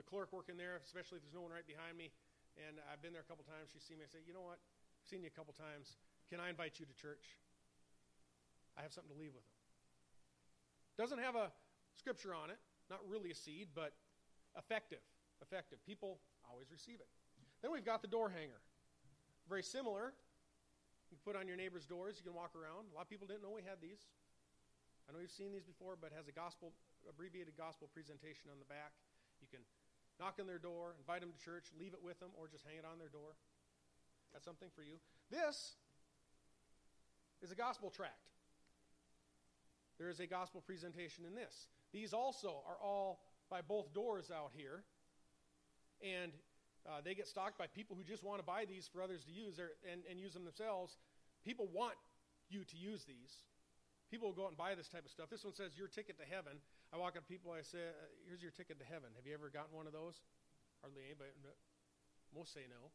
The 0.00 0.02
clerk 0.02 0.32
working 0.32 0.56
there, 0.56 0.80
especially 0.80 1.20
if 1.20 1.28
there's 1.28 1.36
no 1.36 1.44
one 1.44 1.52
right 1.52 1.68
behind 1.68 2.00
me, 2.00 2.08
and 2.56 2.80
I've 2.88 3.04
been 3.04 3.12
there 3.12 3.20
a 3.20 3.28
couple 3.28 3.44
times. 3.44 3.68
She's 3.76 3.84
seen 3.84 4.00
me. 4.00 4.08
I 4.08 4.10
say, 4.10 4.24
you 4.24 4.32
know 4.32 4.40
what? 4.44 4.56
I've 4.56 5.08
seen 5.08 5.20
you 5.20 5.28
a 5.28 5.36
couple 5.36 5.52
times. 5.52 6.00
Can 6.32 6.40
I 6.40 6.48
invite 6.48 6.80
you 6.80 6.88
to 6.88 6.96
church? 6.96 7.36
I 8.72 8.80
have 8.80 8.88
something 8.88 9.12
to 9.12 9.20
leave 9.20 9.36
with 9.36 9.44
them. 9.44 9.60
Doesn't 10.96 11.20
have 11.20 11.36
a 11.36 11.52
scripture 11.92 12.32
on 12.32 12.48
it. 12.48 12.56
Not 12.88 13.04
really 13.04 13.28
a 13.28 13.36
seed, 13.36 13.68
but 13.76 13.92
effective. 14.56 15.04
Effective. 15.44 15.76
People 15.84 16.24
always 16.48 16.72
receive 16.72 17.04
it. 17.04 17.10
Then 17.60 17.68
we've 17.68 17.84
got 17.84 18.00
the 18.00 18.08
door 18.08 18.32
hanger. 18.32 18.64
Very 19.44 19.60
similar. 19.60 20.16
You 21.12 21.20
put 21.20 21.36
on 21.36 21.44
your 21.44 21.60
neighbor's 21.60 21.84
doors. 21.84 22.16
You 22.16 22.24
can 22.24 22.32
walk 22.32 22.56
around. 22.56 22.88
A 22.88 22.96
lot 22.96 23.04
of 23.04 23.12
people 23.12 23.28
didn't 23.28 23.44
know 23.44 23.52
we 23.52 23.60
had 23.60 23.84
these. 23.84 24.00
I 25.04 25.12
know 25.12 25.20
you've 25.20 25.36
seen 25.36 25.52
these 25.52 25.68
before, 25.68 26.00
but 26.00 26.16
has 26.16 26.32
a 26.32 26.34
gospel 26.34 26.72
abbreviated 27.04 27.60
gospel 27.60 27.92
presentation 27.92 28.48
on 28.48 28.56
the 28.56 28.68
back. 28.72 28.96
You 29.44 29.52
can 29.52 29.60
knock 30.16 30.40
on 30.40 30.48
their 30.48 30.56
door, 30.56 30.96
invite 30.96 31.20
them 31.20 31.28
to 31.28 31.40
church, 31.44 31.68
leave 31.76 31.92
it 31.92 32.00
with 32.00 32.16
them, 32.24 32.32
or 32.40 32.48
just 32.48 32.64
hang 32.64 32.80
it 32.80 32.88
on 32.88 32.96
their 32.96 33.12
door. 33.12 33.36
That's 34.32 34.48
something 34.48 34.72
for 34.72 34.80
you. 34.80 34.96
This 35.28 35.76
is 37.42 37.50
a 37.50 37.54
gospel 37.54 37.90
tract. 37.90 38.30
There 39.98 40.08
is 40.08 40.20
a 40.20 40.26
gospel 40.26 40.62
presentation 40.64 41.24
in 41.24 41.34
this. 41.34 41.68
These 41.92 42.12
also 42.12 42.62
are 42.66 42.78
all 42.82 43.20
by 43.50 43.60
both 43.60 43.92
doors 43.92 44.30
out 44.30 44.50
here. 44.56 44.84
And 46.02 46.32
uh, 46.88 46.98
they 47.04 47.14
get 47.14 47.28
stocked 47.28 47.58
by 47.58 47.66
people 47.66 47.94
who 47.94 48.02
just 48.02 48.24
want 48.24 48.40
to 48.40 48.46
buy 48.46 48.64
these 48.64 48.88
for 48.90 49.02
others 49.02 49.22
to 49.24 49.32
use 49.32 49.60
and, 49.60 50.02
and 50.10 50.18
use 50.18 50.34
them 50.34 50.44
themselves. 50.44 50.96
People 51.44 51.68
want 51.70 51.94
you 52.48 52.64
to 52.64 52.76
use 52.76 53.04
these. 53.04 53.30
People 54.10 54.28
will 54.28 54.36
go 54.36 54.44
out 54.44 54.52
and 54.52 54.58
buy 54.58 54.74
this 54.74 54.88
type 54.88 55.04
of 55.06 55.10
stuff. 55.10 55.30
This 55.30 55.44
one 55.44 55.54
says, 55.54 55.78
Your 55.78 55.88
ticket 55.88 56.18
to 56.18 56.26
heaven. 56.26 56.58
I 56.92 56.98
walk 56.98 57.16
up 57.16 57.24
to 57.24 57.30
people, 57.30 57.54
I 57.54 57.62
say, 57.62 57.80
uh, 57.80 58.10
Here's 58.26 58.42
your 58.42 58.52
ticket 58.52 58.82
to 58.82 58.84
heaven. 58.84 59.08
Have 59.16 59.24
you 59.24 59.32
ever 59.32 59.48
gotten 59.48 59.72
one 59.72 59.86
of 59.86 59.94
those? 59.94 60.20
Hardly 60.82 61.06
anybody. 61.06 61.30
Most 62.34 62.52
say 62.52 62.66
no. 62.68 62.90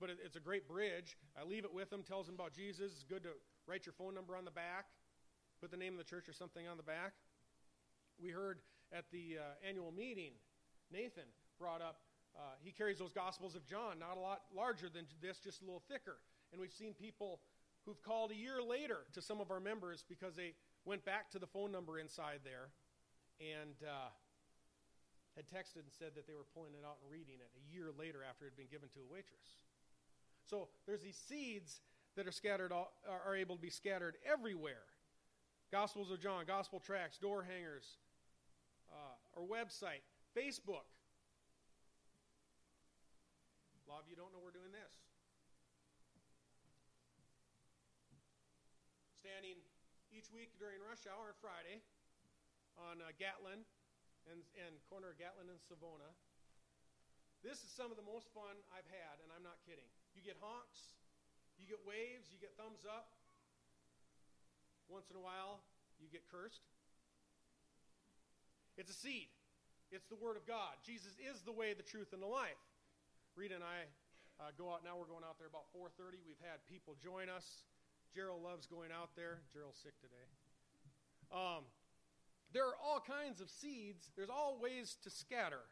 But 0.00 0.10
it, 0.10 0.18
it's 0.24 0.36
a 0.36 0.40
great 0.40 0.68
bridge. 0.68 1.16
I 1.38 1.44
leave 1.44 1.64
it 1.64 1.74
with 1.74 1.90
them, 1.90 2.02
tells 2.02 2.26
them 2.26 2.34
about 2.34 2.52
Jesus. 2.52 2.92
It's 2.92 3.04
good 3.04 3.22
to 3.24 3.30
write 3.66 3.86
your 3.86 3.92
phone 3.92 4.14
number 4.14 4.36
on 4.36 4.44
the 4.44 4.50
back, 4.50 4.86
put 5.60 5.70
the 5.70 5.76
name 5.76 5.92
of 5.92 5.98
the 5.98 6.08
church 6.08 6.28
or 6.28 6.32
something 6.32 6.66
on 6.66 6.76
the 6.76 6.82
back. 6.82 7.12
We 8.20 8.30
heard 8.30 8.58
at 8.92 9.10
the 9.10 9.38
uh, 9.38 9.68
annual 9.68 9.92
meeting, 9.92 10.32
Nathan 10.92 11.28
brought 11.58 11.82
up, 11.82 12.00
uh, 12.36 12.54
he 12.62 12.70
carries 12.70 12.98
those 12.98 13.12
Gospels 13.12 13.54
of 13.54 13.66
John, 13.66 13.98
not 13.98 14.16
a 14.16 14.20
lot 14.20 14.42
larger 14.54 14.88
than 14.88 15.06
this, 15.20 15.38
just 15.38 15.62
a 15.62 15.64
little 15.64 15.82
thicker. 15.88 16.16
And 16.52 16.60
we've 16.60 16.72
seen 16.72 16.94
people 16.94 17.40
who've 17.84 18.00
called 18.02 18.30
a 18.30 18.36
year 18.36 18.62
later 18.62 19.04
to 19.14 19.22
some 19.22 19.40
of 19.40 19.50
our 19.50 19.60
members 19.60 20.04
because 20.08 20.34
they 20.34 20.54
went 20.84 21.04
back 21.04 21.30
to 21.30 21.38
the 21.38 21.46
phone 21.46 21.72
number 21.72 21.98
inside 21.98 22.40
there 22.44 22.70
and 23.40 23.76
uh, 23.82 24.10
had 25.36 25.46
texted 25.48 25.86
and 25.86 25.92
said 25.94 26.12
that 26.14 26.26
they 26.26 26.34
were 26.34 26.46
pulling 26.54 26.74
it 26.74 26.84
out 26.84 26.98
and 27.02 27.10
reading 27.10 27.38
it 27.38 27.50
a 27.54 27.62
year 27.72 27.90
later 27.94 28.20
after 28.26 28.46
it 28.46 28.54
had 28.54 28.58
been 28.58 28.70
given 28.70 28.88
to 28.90 29.00
a 29.00 29.08
waitress. 29.08 29.62
So 30.48 30.68
there's 30.86 31.04
these 31.04 31.20
seeds 31.28 31.80
that 32.16 32.26
are 32.26 32.32
scattered, 32.32 32.72
are 32.72 33.36
able 33.36 33.56
to 33.56 33.60
be 33.60 33.68
scattered 33.68 34.16
everywhere. 34.24 34.88
Gospels 35.70 36.10
of 36.10 36.20
John, 36.24 36.48
gospel 36.48 36.80
tracts, 36.80 37.20
door 37.20 37.44
hangers, 37.44 38.00
uh, 38.88 39.36
our 39.36 39.44
website, 39.44 40.00
Facebook, 40.32 40.88
a 43.84 43.92
lot 43.92 44.00
of 44.00 44.08
you 44.08 44.16
don't 44.16 44.32
know 44.32 44.40
we're 44.40 44.56
doing 44.56 44.72
this. 44.72 44.92
Standing 49.20 49.60
each 50.08 50.32
week 50.32 50.56
during 50.56 50.80
rush 50.80 51.04
hour 51.04 51.28
on 51.28 51.36
Friday 51.44 51.84
on 52.80 53.04
uh, 53.04 53.12
Gatlin 53.20 53.68
and, 54.28 54.40
and 54.64 54.80
corner 54.88 55.12
of 55.12 55.20
Gatlin 55.20 55.52
and 55.52 55.60
Savona. 55.60 56.08
This 57.44 57.60
is 57.64 57.72
some 57.72 57.92
of 57.92 58.00
the 58.00 58.04
most 58.04 58.32
fun 58.32 58.56
I've 58.72 58.88
had, 58.88 59.20
and 59.20 59.28
I'm 59.32 59.44
not 59.44 59.60
kidding. 59.68 59.88
You 60.18 60.34
get 60.34 60.42
honks, 60.42 60.98
you 61.62 61.70
get 61.70 61.78
waves, 61.86 62.26
you 62.34 62.42
get 62.42 62.50
thumbs 62.58 62.82
up. 62.82 63.06
Once 64.90 65.06
in 65.06 65.14
a 65.14 65.22
while, 65.22 65.62
you 66.02 66.10
get 66.10 66.26
cursed. 66.26 66.66
It's 68.74 68.90
a 68.90 68.98
seed. 68.98 69.30
It's 69.94 70.10
the 70.10 70.18
Word 70.18 70.34
of 70.34 70.42
God. 70.42 70.74
Jesus 70.82 71.14
is 71.22 71.46
the 71.46 71.54
way, 71.54 71.70
the 71.70 71.86
truth, 71.86 72.10
and 72.10 72.18
the 72.18 72.26
life. 72.26 72.58
Rita 73.38 73.54
and 73.54 73.62
I 73.62 73.86
uh, 74.42 74.50
go 74.58 74.74
out 74.74 74.82
now. 74.82 74.98
We're 74.98 75.06
going 75.06 75.22
out 75.22 75.38
there 75.38 75.46
about 75.46 75.70
4:30. 75.70 76.18
We've 76.26 76.42
had 76.42 76.66
people 76.66 76.98
join 76.98 77.30
us. 77.30 77.62
Gerald 78.10 78.42
loves 78.42 78.66
going 78.66 78.90
out 78.90 79.14
there. 79.14 79.46
Gerald's 79.54 79.78
sick 79.78 79.94
today. 80.02 80.26
Um, 81.30 81.62
there 82.50 82.66
are 82.66 82.74
all 82.82 82.98
kinds 82.98 83.38
of 83.38 83.54
seeds. 83.54 84.10
There's 84.18 84.34
all 84.34 84.58
ways 84.58 84.98
to 85.06 85.14
scatter. 85.14 85.62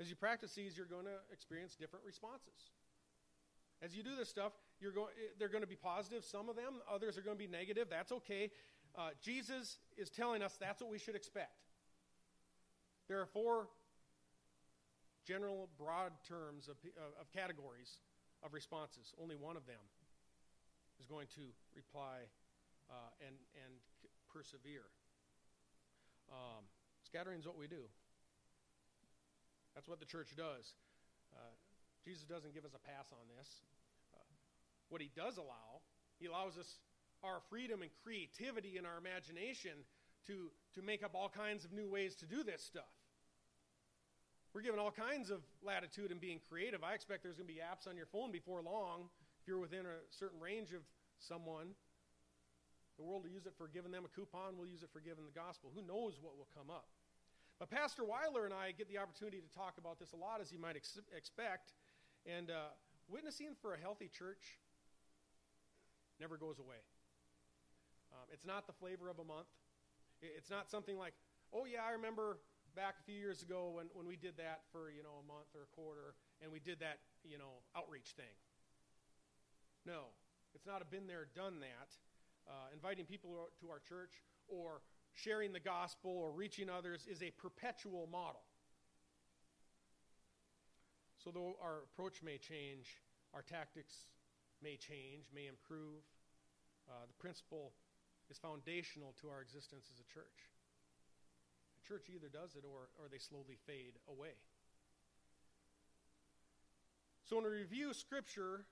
As 0.00 0.10
you 0.10 0.16
practice 0.16 0.54
these, 0.54 0.76
you're 0.76 0.86
going 0.86 1.06
to 1.06 1.18
experience 1.32 1.74
different 1.74 2.04
responses. 2.04 2.70
As 3.82 3.96
you 3.96 4.02
do 4.02 4.14
this 4.16 4.28
stuff, 4.28 4.52
you're 4.80 4.92
going, 4.92 5.08
they're 5.38 5.48
going 5.48 5.62
to 5.62 5.68
be 5.68 5.76
positive, 5.76 6.24
some 6.24 6.48
of 6.48 6.56
them, 6.56 6.80
others 6.92 7.16
are 7.16 7.22
going 7.22 7.36
to 7.36 7.42
be 7.42 7.50
negative. 7.50 7.88
That's 7.90 8.12
okay. 8.12 8.50
Uh, 8.96 9.10
Jesus 9.22 9.78
is 9.96 10.10
telling 10.10 10.42
us 10.42 10.56
that's 10.58 10.80
what 10.80 10.90
we 10.90 10.98
should 10.98 11.14
expect. 11.16 11.64
There 13.08 13.20
are 13.20 13.26
four 13.26 13.68
general, 15.26 15.68
broad 15.78 16.12
terms 16.26 16.68
of, 16.68 16.76
of 17.20 17.30
categories 17.32 17.98
of 18.42 18.54
responses. 18.54 19.12
Only 19.20 19.36
one 19.36 19.56
of 19.56 19.66
them 19.66 19.82
is 21.00 21.06
going 21.06 21.26
to 21.34 21.42
reply 21.74 22.24
uh, 22.90 22.94
and, 23.26 23.36
and 23.64 23.72
persevere. 24.32 24.88
Um, 26.30 26.64
scattering 27.04 27.40
is 27.40 27.46
what 27.46 27.58
we 27.58 27.66
do. 27.66 27.84
That's 29.76 29.86
what 29.86 30.00
the 30.00 30.08
church 30.08 30.32
does. 30.34 30.72
Uh, 31.36 31.52
Jesus 32.02 32.24
doesn't 32.24 32.56
give 32.56 32.64
us 32.64 32.72
a 32.72 32.80
pass 32.80 33.12
on 33.12 33.28
this. 33.36 33.60
Uh, 34.16 34.24
what 34.88 35.04
he 35.04 35.12
does 35.14 35.36
allow, 35.36 35.84
he 36.18 36.26
allows 36.26 36.56
us 36.56 36.80
our 37.22 37.44
freedom 37.52 37.82
and 37.82 37.90
creativity 38.02 38.80
and 38.80 38.86
our 38.88 38.96
imagination 38.96 39.84
to, 40.26 40.48
to 40.74 40.80
make 40.80 41.04
up 41.04 41.12
all 41.14 41.28
kinds 41.28 41.64
of 41.64 41.76
new 41.76 41.86
ways 41.86 42.16
to 42.16 42.26
do 42.26 42.42
this 42.42 42.64
stuff. 42.64 42.88
We're 44.56 44.64
given 44.64 44.80
all 44.80 44.90
kinds 44.90 45.28
of 45.28 45.44
latitude 45.60 46.10
in 46.10 46.16
being 46.16 46.40
creative. 46.48 46.80
I 46.80 46.96
expect 46.96 47.22
there's 47.22 47.36
going 47.36 47.46
to 47.46 47.52
be 47.52 47.60
apps 47.60 47.84
on 47.84 47.96
your 48.00 48.08
phone 48.08 48.32
before 48.32 48.64
long. 48.64 49.12
If 49.42 49.48
you're 49.48 49.60
within 49.60 49.84
a 49.84 50.00
certain 50.08 50.40
range 50.40 50.72
of 50.72 50.80
someone, 51.20 51.76
the 52.96 53.04
world 53.04 53.28
will 53.28 53.36
use 53.36 53.44
it 53.44 53.52
for 53.60 53.68
giving 53.68 53.92
them 53.92 54.08
a 54.08 54.12
coupon. 54.16 54.56
We'll 54.56 54.72
use 54.72 54.82
it 54.82 54.88
for 54.88 55.04
giving 55.04 55.28
the 55.28 55.36
gospel. 55.36 55.68
Who 55.76 55.84
knows 55.84 56.16
what 56.24 56.40
will 56.40 56.48
come 56.56 56.72
up? 56.72 56.88
But 57.58 57.70
Pastor 57.70 58.04
Weiler 58.04 58.44
and 58.44 58.52
I 58.52 58.72
get 58.76 58.88
the 58.88 58.98
opportunity 58.98 59.40
to 59.40 59.48
talk 59.48 59.78
about 59.78 59.98
this 59.98 60.12
a 60.12 60.16
lot, 60.16 60.40
as 60.40 60.52
you 60.52 60.58
might 60.58 60.76
ex- 60.76 61.00
expect. 61.16 61.72
And 62.26 62.50
uh, 62.50 62.76
witnessing 63.08 63.56
for 63.62 63.72
a 63.72 63.78
healthy 63.78 64.08
church 64.12 64.60
never 66.20 66.36
goes 66.36 66.58
away. 66.58 66.84
Um, 68.12 68.28
it's 68.32 68.44
not 68.44 68.66
the 68.66 68.72
flavor 68.72 69.08
of 69.08 69.18
a 69.18 69.24
month. 69.24 69.48
It's 70.20 70.50
not 70.50 70.70
something 70.70 70.96
like, 70.96 71.14
oh, 71.52 71.64
yeah, 71.64 71.80
I 71.86 71.92
remember 71.92 72.38
back 72.74 72.96
a 73.00 73.04
few 73.04 73.16
years 73.16 73.42
ago 73.42 73.72
when, 73.72 73.88
when 73.92 74.06
we 74.06 74.16
did 74.16 74.36
that 74.36 74.60
for, 74.72 74.90
you 74.90 75.02
know, 75.02 75.20
a 75.20 75.26
month 75.26 75.48
or 75.56 75.64
a 75.64 75.70
quarter, 75.72 76.16
and 76.42 76.52
we 76.52 76.60
did 76.60 76.80
that, 76.80 77.00
you 77.24 77.38
know, 77.38 77.64
outreach 77.76 78.12
thing. 78.16 78.36
No, 79.84 80.12
it's 80.54 80.66
not 80.66 80.82
a 80.82 80.84
been 80.84 81.06
there, 81.06 81.28
done 81.34 81.60
that. 81.60 81.96
Uh, 82.48 82.68
inviting 82.72 83.04
people 83.04 83.48
to 83.60 83.70
our 83.70 83.80
church 83.80 84.22
or 84.46 84.80
sharing 85.16 85.52
the 85.52 85.60
gospel 85.60 86.12
or 86.12 86.30
reaching 86.30 86.68
others 86.70 87.06
is 87.10 87.22
a 87.22 87.30
perpetual 87.30 88.08
model. 88.12 88.42
So, 91.18 91.30
though 91.32 91.56
our 91.60 91.82
approach 91.82 92.22
may 92.22 92.38
change, 92.38 93.00
our 93.34 93.42
tactics 93.42 94.06
may 94.62 94.76
change, 94.76 95.26
may 95.34 95.48
improve, 95.48 96.04
uh, 96.88 97.06
the 97.08 97.14
principle 97.14 97.72
is 98.30 98.38
foundational 98.38 99.14
to 99.20 99.28
our 99.28 99.40
existence 99.40 99.90
as 99.92 99.98
a 99.98 100.06
church 100.12 100.50
The 101.74 101.88
church 101.88 102.06
either 102.14 102.28
does 102.28 102.54
it 102.54 102.64
or, 102.64 102.90
or 102.98 103.08
they 103.10 103.18
slowly 103.18 103.56
fade 103.66 103.98
away. 104.08 104.38
So 107.24 107.36
when 107.36 107.44
we 107.44 107.50
review 107.50 107.92
Scripture, 107.92 108.66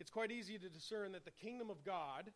it's 0.00 0.10
quite 0.10 0.30
easy 0.32 0.58
to 0.58 0.68
discern 0.68 1.12
that 1.12 1.24
the 1.24 1.30
kingdom 1.30 1.68
of 1.68 1.84
God, 1.84 2.32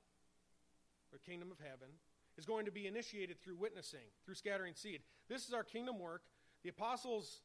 or 1.12 1.18
kingdom 1.18 1.50
of 1.50 1.58
heaven, 1.58 1.88
is 2.36 2.44
going 2.44 2.64
to 2.66 2.72
be 2.72 2.86
initiated 2.86 3.40
through 3.40 3.56
witnessing, 3.56 4.06
through 4.24 4.34
scattering 4.34 4.74
seed. 4.74 5.00
This 5.28 5.46
is 5.46 5.52
our 5.52 5.64
kingdom 5.64 5.98
work. 5.98 6.22
The 6.62 6.70
apostles 6.70 7.42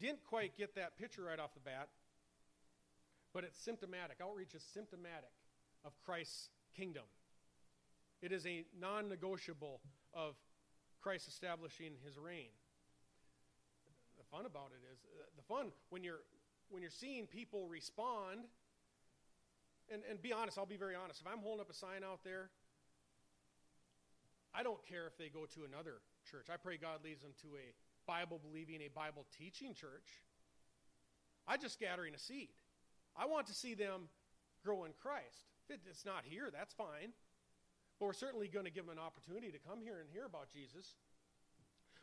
didn't 0.00 0.24
quite 0.24 0.56
get 0.56 0.74
that 0.76 0.96
picture 0.96 1.24
right 1.24 1.38
off 1.38 1.54
the 1.54 1.60
bat, 1.60 1.88
but 3.32 3.44
it's 3.44 3.58
symptomatic. 3.58 4.18
Outreach 4.22 4.54
is 4.54 4.62
symptomatic 4.62 5.32
of 5.84 5.92
Christ's 6.04 6.50
kingdom. 6.76 7.04
It 8.22 8.32
is 8.32 8.46
a 8.46 8.64
non 8.78 9.08
negotiable 9.08 9.80
of 10.14 10.36
Christ 11.00 11.28
establishing 11.28 11.92
his 12.04 12.18
reign. 12.18 12.50
The 14.18 14.24
fun 14.30 14.46
about 14.46 14.70
it 14.72 14.82
is 14.92 14.98
uh, 15.04 15.24
the 15.36 15.42
fun 15.42 15.72
when 15.90 16.02
you're 16.02 16.22
when 16.68 16.82
you're 16.82 16.90
seeing 16.90 17.26
people 17.26 17.68
respond 17.68 18.46
and, 19.92 20.02
and 20.10 20.20
be 20.20 20.32
honest, 20.32 20.58
I'll 20.58 20.66
be 20.66 20.76
very 20.76 20.94
honest. 20.94 21.20
If 21.20 21.26
I'm 21.26 21.38
holding 21.38 21.60
up 21.60 21.70
a 21.70 21.74
sign 21.74 22.02
out 22.02 22.24
there, 22.24 22.50
I 24.56 24.62
don't 24.62 24.84
care 24.86 25.06
if 25.06 25.18
they 25.18 25.28
go 25.28 25.44
to 25.54 25.64
another 25.64 26.00
church. 26.30 26.46
I 26.52 26.56
pray 26.56 26.76
God 26.76 27.04
leads 27.04 27.22
them 27.22 27.32
to 27.42 27.48
a 27.56 27.74
Bible 28.06 28.40
believing, 28.40 28.80
a 28.80 28.88
Bible 28.88 29.26
teaching 29.36 29.74
church. 29.74 30.24
I 31.46 31.56
just 31.56 31.74
scattering 31.74 32.14
a 32.14 32.18
seed. 32.18 32.48
I 33.16 33.26
want 33.26 33.46
to 33.48 33.54
see 33.54 33.74
them 33.74 34.08
grow 34.64 34.84
in 34.84 34.92
Christ. 35.00 35.52
If 35.68 35.80
it's 35.88 36.04
not 36.04 36.24
here, 36.24 36.48
that's 36.52 36.72
fine. 36.72 37.12
But 37.98 38.06
we're 38.06 38.12
certainly 38.12 38.48
going 38.48 38.64
to 38.64 38.70
give 38.70 38.86
them 38.86 38.96
an 38.96 39.02
opportunity 39.02 39.50
to 39.52 39.58
come 39.58 39.80
here 39.82 40.00
and 40.00 40.08
hear 40.10 40.24
about 40.24 40.48
Jesus. 40.52 40.96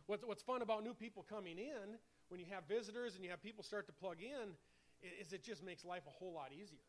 What's, 0.06 0.24
what's 0.26 0.44
fun 0.44 0.62
about 0.62 0.84
new 0.84 0.94
people 0.94 1.26
coming 1.28 1.58
in, 1.58 1.98
when 2.30 2.39
you 2.39 2.46
have 2.52 2.68
visitors 2.68 3.16
and 3.16 3.24
you 3.24 3.32
have 3.32 3.42
people 3.42 3.63
start 3.63 3.88
to 3.88 3.94
plug 3.94 4.18
in, 4.22 4.54
is 5.20 5.34
it 5.34 5.44
just 5.44 5.63
makes 5.63 5.84
life 5.84 6.04
a 6.08 6.12
whole 6.12 6.34
lot 6.34 6.52
easier 6.54 6.80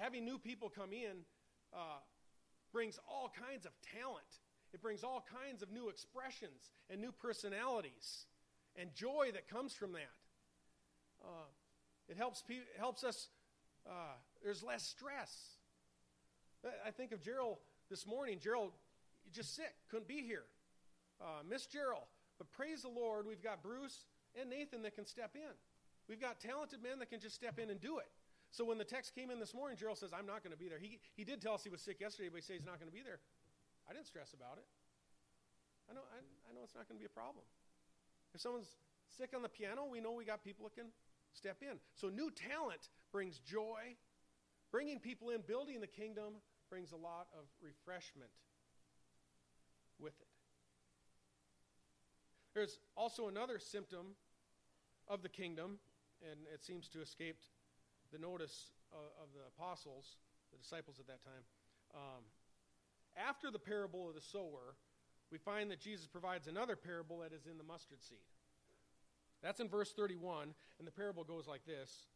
having 0.00 0.24
new 0.24 0.38
people 0.38 0.70
come 0.70 0.92
in 0.92 1.20
uh, 1.74 2.00
brings 2.72 2.98
all 3.08 3.32
kinds 3.48 3.66
of 3.66 3.72
talent. 3.98 4.40
It 4.72 4.80
brings 4.80 5.02
all 5.02 5.24
kinds 5.44 5.62
of 5.62 5.70
new 5.70 5.88
expressions 5.88 6.70
and 6.88 7.00
new 7.00 7.12
personalities 7.12 8.26
and 8.76 8.94
joy 8.94 9.30
that 9.32 9.48
comes 9.48 9.72
from 9.72 9.92
that. 9.92 10.14
Uh, 11.24 11.48
it 12.08 12.16
helps, 12.16 12.42
pe- 12.42 12.54
helps 12.78 13.04
us, 13.04 13.28
uh, 13.88 14.14
there's 14.42 14.62
less 14.62 14.84
stress. 14.84 15.56
I 16.86 16.90
think 16.90 17.12
of 17.12 17.22
Gerald 17.22 17.56
this 17.88 18.06
morning. 18.06 18.38
Gerald, 18.40 18.72
just 19.32 19.56
sick, 19.56 19.74
couldn't 19.90 20.08
be 20.08 20.22
here. 20.22 20.44
Uh, 21.20 21.42
miss 21.48 21.66
Gerald. 21.66 22.04
But 22.38 22.50
praise 22.52 22.82
the 22.82 22.88
Lord, 22.88 23.26
we've 23.26 23.42
got 23.42 23.62
Bruce 23.62 24.06
and 24.40 24.50
Nathan 24.50 24.82
that 24.82 24.94
can 24.94 25.06
step 25.06 25.32
in. 25.34 25.54
We've 26.08 26.20
got 26.20 26.40
talented 26.40 26.82
men 26.82 26.98
that 26.98 27.10
can 27.10 27.20
just 27.20 27.34
step 27.34 27.58
in 27.58 27.70
and 27.70 27.80
do 27.80 27.98
it. 27.98 28.08
So 28.50 28.64
when 28.64 28.78
the 28.78 28.84
text 28.84 29.14
came 29.14 29.30
in 29.30 29.38
this 29.38 29.54
morning, 29.54 29.76
Gerald 29.78 29.98
says, 29.98 30.10
I'm 30.12 30.26
not 30.26 30.42
going 30.42 30.52
to 30.52 30.58
be 30.58 30.68
there. 30.68 30.78
He, 30.78 30.98
he 31.16 31.24
did 31.24 31.40
tell 31.40 31.54
us 31.54 31.62
he 31.62 31.70
was 31.70 31.80
sick 31.80 32.00
yesterday, 32.00 32.28
but 32.28 32.36
he 32.36 32.42
says 32.42 32.56
he's 32.58 32.66
not 32.66 32.80
going 32.80 32.90
to 32.90 32.96
be 32.96 33.02
there. 33.02 33.20
I 33.88 33.92
didn't 33.92 34.06
stress 34.06 34.34
about 34.34 34.58
it. 34.58 34.66
I 35.88 35.94
know, 35.94 36.02
I, 36.10 36.18
I 36.50 36.54
know 36.54 36.60
it's 36.64 36.74
not 36.74 36.88
going 36.88 36.98
to 36.98 37.02
be 37.02 37.06
a 37.06 37.14
problem. 37.14 37.44
If 38.34 38.40
someone's 38.40 38.74
sick 39.08 39.30
on 39.34 39.42
the 39.42 39.48
piano, 39.48 39.86
we 39.90 40.00
know 40.00 40.12
we 40.12 40.24
got 40.24 40.42
people 40.42 40.64
that 40.64 40.74
can 40.74 40.90
step 41.32 41.58
in. 41.62 41.78
So 41.94 42.08
new 42.08 42.30
talent 42.30 42.90
brings 43.12 43.38
joy. 43.38 43.94
Bringing 44.70 44.98
people 45.00 45.30
in, 45.30 45.40
building 45.40 45.80
the 45.80 45.88
kingdom, 45.88 46.34
brings 46.70 46.92
a 46.92 46.96
lot 46.96 47.26
of 47.34 47.46
refreshment 47.60 48.30
with 49.98 50.14
it. 50.20 50.28
There's 52.54 52.78
also 52.96 53.28
another 53.28 53.58
symptom 53.58 54.14
of 55.08 55.22
the 55.22 55.28
kingdom, 55.28 55.78
and 56.22 56.40
it 56.52 56.62
seems 56.64 56.88
to 56.88 57.02
escape 57.02 57.36
the 58.12 58.18
notice 58.18 58.72
of, 58.92 59.06
of 59.22 59.28
the 59.34 59.46
apostles, 59.56 60.16
the 60.52 60.58
disciples 60.58 60.98
at 60.98 61.06
that 61.06 61.22
time. 61.24 61.44
Um, 61.94 62.24
after 63.16 63.50
the 63.50 63.58
parable 63.58 64.08
of 64.08 64.14
the 64.14 64.20
sower, 64.20 64.76
we 65.30 65.38
find 65.38 65.70
that 65.70 65.80
Jesus 65.80 66.06
provides 66.06 66.46
another 66.46 66.76
parable 66.76 67.18
that 67.18 67.32
is 67.32 67.46
in 67.46 67.58
the 67.58 67.64
mustard 67.64 68.02
seed. 68.02 68.18
That's 69.42 69.60
in 69.60 69.68
verse 69.68 69.92
31, 69.92 70.54
and 70.78 70.86
the 70.86 70.92
parable 70.92 71.24
goes 71.24 71.46
like 71.46 71.64
this 71.64 72.06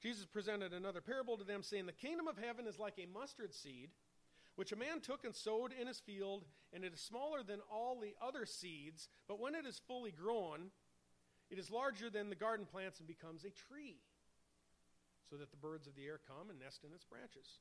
Jesus 0.00 0.26
presented 0.26 0.72
another 0.72 1.00
parable 1.00 1.36
to 1.36 1.44
them, 1.44 1.62
saying, 1.62 1.86
The 1.86 1.92
kingdom 1.92 2.26
of 2.26 2.38
heaven 2.38 2.66
is 2.66 2.78
like 2.78 2.98
a 2.98 3.06
mustard 3.06 3.54
seed, 3.54 3.90
which 4.56 4.72
a 4.72 4.76
man 4.76 5.00
took 5.00 5.24
and 5.24 5.34
sowed 5.34 5.72
in 5.78 5.86
his 5.86 6.00
field, 6.00 6.44
and 6.72 6.84
it 6.84 6.94
is 6.94 7.00
smaller 7.00 7.42
than 7.42 7.60
all 7.70 8.00
the 8.00 8.14
other 8.26 8.46
seeds, 8.46 9.08
but 9.28 9.40
when 9.40 9.54
it 9.54 9.66
is 9.66 9.80
fully 9.86 10.10
grown, 10.10 10.70
it 11.50 11.58
is 11.58 11.70
larger 11.70 12.10
than 12.10 12.30
the 12.30 12.34
garden 12.34 12.66
plants 12.66 12.98
and 12.98 13.06
becomes 13.06 13.44
a 13.44 13.50
tree 13.50 13.98
so 15.32 15.38
that 15.38 15.50
the 15.50 15.56
birds 15.56 15.86
of 15.86 15.96
the 15.96 16.04
air 16.04 16.20
come 16.28 16.50
and 16.50 16.60
nest 16.60 16.84
in 16.84 16.92
its 16.92 17.06
branches. 17.06 17.56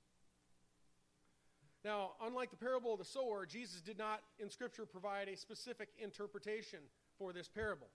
Now, 1.85 2.11
unlike 2.21 2.51
the 2.51 2.57
parable 2.57 2.91
of 2.91 2.99
the 2.99 3.05
sower, 3.05 3.45
Jesus 3.45 3.79
did 3.79 3.97
not 3.97 4.19
in 4.39 4.49
Scripture 4.49 4.85
provide 4.85 5.29
a 5.29 5.37
specific 5.37 5.87
interpretation 5.97 6.79
for 7.17 7.31
this 7.31 7.47
parable. 7.47 7.87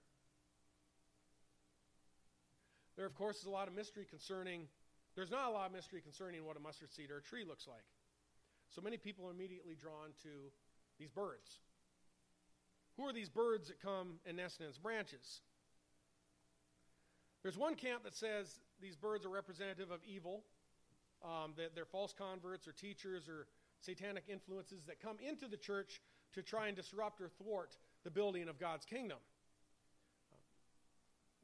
There, 2.97 3.05
of 3.05 3.15
course, 3.15 3.37
is 3.41 3.45
a 3.45 3.51
lot 3.51 3.69
of 3.69 3.75
mystery 3.75 4.07
concerning, 4.09 4.63
there's 5.15 5.31
not 5.31 5.51
a 5.51 5.53
lot 5.53 5.67
of 5.67 5.73
mystery 5.73 6.01
concerning 6.01 6.47
what 6.47 6.57
a 6.57 6.61
mustard 6.61 6.91
seed 6.91 7.11
or 7.11 7.19
a 7.19 7.23
tree 7.23 7.45
looks 7.47 7.69
like. 7.69 7.85
So 8.75 8.81
many 8.81 8.97
people 8.97 9.29
are 9.29 9.31
immediately 9.31 9.77
drawn 9.79 10.17
to 10.23 10.31
these 10.99 11.11
birds. 11.11 11.61
Who 12.97 13.07
are 13.07 13.13
these 13.13 13.29
birds 13.29 13.69
that 13.69 13.83
come 13.83 14.21
and 14.25 14.39
nest 14.39 14.59
in 14.59 14.69
its 14.69 14.79
branches? 14.79 15.43
There's 17.47 17.57
one 17.57 17.77
camp 17.77 18.03
that 18.03 18.17
says 18.17 18.59
these 18.83 18.97
birds 18.97 19.25
are 19.25 19.29
representative 19.29 19.93
of 19.93 20.01
evil, 20.05 20.43
um, 21.25 21.53
that 21.57 21.77
they're 21.77 21.85
false 21.85 22.13
converts 22.13 22.67
or 22.67 22.73
teachers 22.73 23.29
or 23.29 23.47
satanic 23.79 24.25
influences 24.29 24.83
that 24.89 24.99
come 24.99 25.19
into 25.25 25.47
the 25.47 25.57
church 25.57 26.01
to 26.33 26.43
try 26.43 26.67
and 26.67 26.77
disrupt 26.77 27.21
or 27.21 27.29
thwart 27.29 27.77
the 28.03 28.11
building 28.11 28.49
of 28.49 28.59
God's 28.59 28.85
kingdom. 28.85 29.19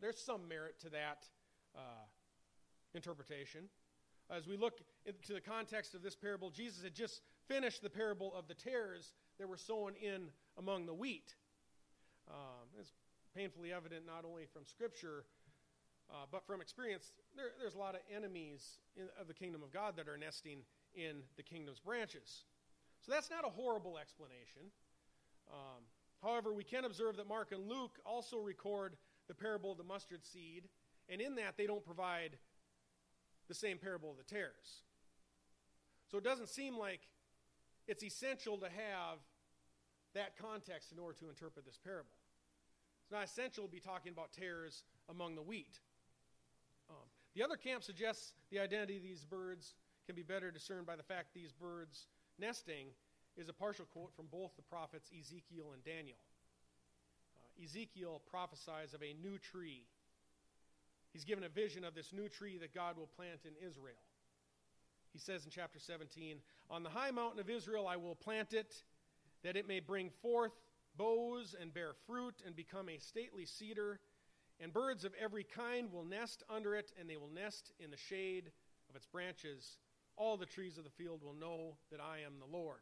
There's 0.00 0.18
some 0.18 0.48
merit 0.48 0.80
to 0.80 0.90
that 0.90 1.24
uh, 1.76 2.06
interpretation. 2.94 3.68
As 4.28 4.48
we 4.48 4.56
look 4.56 4.80
into 5.06 5.34
the 5.34 5.40
context 5.40 5.94
of 5.94 6.02
this 6.02 6.16
parable, 6.16 6.50
Jesus 6.50 6.82
had 6.82 6.96
just 6.96 7.20
finished 7.46 7.80
the 7.80 7.90
parable 7.90 8.34
of 8.36 8.48
the 8.48 8.54
tares 8.54 9.14
that 9.38 9.48
were 9.48 9.56
sown 9.56 9.92
in 10.02 10.30
among 10.58 10.86
the 10.86 10.94
wheat. 10.94 11.36
Um, 12.28 12.66
it's 12.76 12.90
painfully 13.36 13.72
evident 13.72 14.04
not 14.04 14.24
only 14.24 14.46
from 14.52 14.66
Scripture 14.66 15.26
uh, 16.12 16.26
but 16.30 16.46
from 16.46 16.60
experience, 16.60 17.12
there, 17.34 17.46
there's 17.58 17.74
a 17.74 17.78
lot 17.78 17.94
of 17.94 18.02
enemies 18.14 18.78
in, 18.96 19.04
of 19.18 19.28
the 19.28 19.34
kingdom 19.34 19.62
of 19.62 19.72
God 19.72 19.96
that 19.96 20.08
are 20.08 20.18
nesting 20.18 20.58
in 20.94 21.22
the 21.36 21.42
kingdom's 21.42 21.80
branches. 21.80 22.44
So 23.00 23.10
that's 23.10 23.30
not 23.30 23.46
a 23.46 23.48
horrible 23.48 23.96
explanation. 23.98 24.70
Um, 25.50 25.82
however, 26.22 26.52
we 26.52 26.64
can 26.64 26.84
observe 26.84 27.16
that 27.16 27.26
Mark 27.26 27.50
and 27.52 27.66
Luke 27.66 27.98
also 28.04 28.38
record 28.38 28.96
the 29.26 29.34
parable 29.34 29.72
of 29.72 29.78
the 29.78 29.84
mustard 29.84 30.24
seed, 30.24 30.68
and 31.08 31.20
in 31.20 31.34
that 31.36 31.56
they 31.56 31.66
don't 31.66 31.84
provide 31.84 32.36
the 33.48 33.54
same 33.54 33.78
parable 33.78 34.10
of 34.10 34.18
the 34.18 34.22
tares. 34.22 34.82
So 36.10 36.18
it 36.18 36.24
doesn't 36.24 36.48
seem 36.50 36.76
like 36.76 37.00
it's 37.88 38.04
essential 38.04 38.58
to 38.58 38.66
have 38.66 39.18
that 40.14 40.36
context 40.36 40.92
in 40.92 40.98
order 40.98 41.18
to 41.20 41.28
interpret 41.28 41.64
this 41.64 41.78
parable. 41.82 42.18
It's 43.02 43.12
not 43.12 43.24
essential 43.24 43.64
to 43.64 43.70
be 43.70 43.80
talking 43.80 44.12
about 44.12 44.32
tares 44.32 44.84
among 45.08 45.34
the 45.34 45.42
wheat. 45.42 45.80
The 47.34 47.42
other 47.42 47.56
camp 47.56 47.82
suggests 47.82 48.34
the 48.50 48.58
identity 48.58 48.96
of 48.96 49.02
these 49.02 49.24
birds 49.24 49.74
can 50.06 50.14
be 50.14 50.22
better 50.22 50.50
discerned 50.50 50.86
by 50.86 50.96
the 50.96 51.02
fact 51.02 51.28
these 51.34 51.52
birds 51.52 52.06
nesting 52.38 52.88
is 53.36 53.48
a 53.48 53.52
partial 53.52 53.86
quote 53.86 54.12
from 54.14 54.26
both 54.30 54.54
the 54.56 54.62
prophets 54.62 55.10
Ezekiel 55.18 55.72
and 55.72 55.82
Daniel. 55.84 56.18
Uh, 57.34 57.64
Ezekiel 57.64 58.20
prophesies 58.30 58.92
of 58.92 59.02
a 59.02 59.14
new 59.22 59.38
tree. 59.38 59.86
He's 61.12 61.24
given 61.24 61.44
a 61.44 61.48
vision 61.48 61.84
of 61.84 61.94
this 61.94 62.12
new 62.12 62.28
tree 62.28 62.58
that 62.58 62.74
God 62.74 62.96
will 62.96 63.08
plant 63.16 63.40
in 63.44 63.52
Israel. 63.66 64.02
He 65.12 65.18
says 65.18 65.44
in 65.44 65.50
chapter 65.50 65.78
17, 65.78 66.38
On 66.70 66.82
the 66.82 66.88
high 66.88 67.10
mountain 67.10 67.40
of 67.40 67.50
Israel 67.50 67.86
I 67.86 67.96
will 67.96 68.14
plant 68.14 68.52
it, 68.52 68.74
that 69.42 69.56
it 69.56 69.68
may 69.68 69.80
bring 69.80 70.10
forth 70.22 70.52
boughs 70.96 71.54
and 71.58 71.72
bear 71.72 71.92
fruit 72.06 72.42
and 72.46 72.54
become 72.54 72.88
a 72.88 72.98
stately 72.98 73.46
cedar 73.46 74.00
and 74.62 74.72
birds 74.72 75.04
of 75.04 75.12
every 75.20 75.42
kind 75.42 75.92
will 75.92 76.04
nest 76.04 76.44
under 76.48 76.76
it, 76.76 76.92
and 76.98 77.10
they 77.10 77.16
will 77.16 77.30
nest 77.34 77.72
in 77.80 77.90
the 77.90 77.96
shade 77.96 78.52
of 78.88 78.94
its 78.94 79.06
branches. 79.06 79.78
All 80.16 80.36
the 80.36 80.46
trees 80.46 80.78
of 80.78 80.84
the 80.84 80.90
field 80.90 81.20
will 81.22 81.34
know 81.34 81.76
that 81.90 82.00
I 82.00 82.18
am 82.24 82.34
the 82.38 82.56
Lord. 82.56 82.78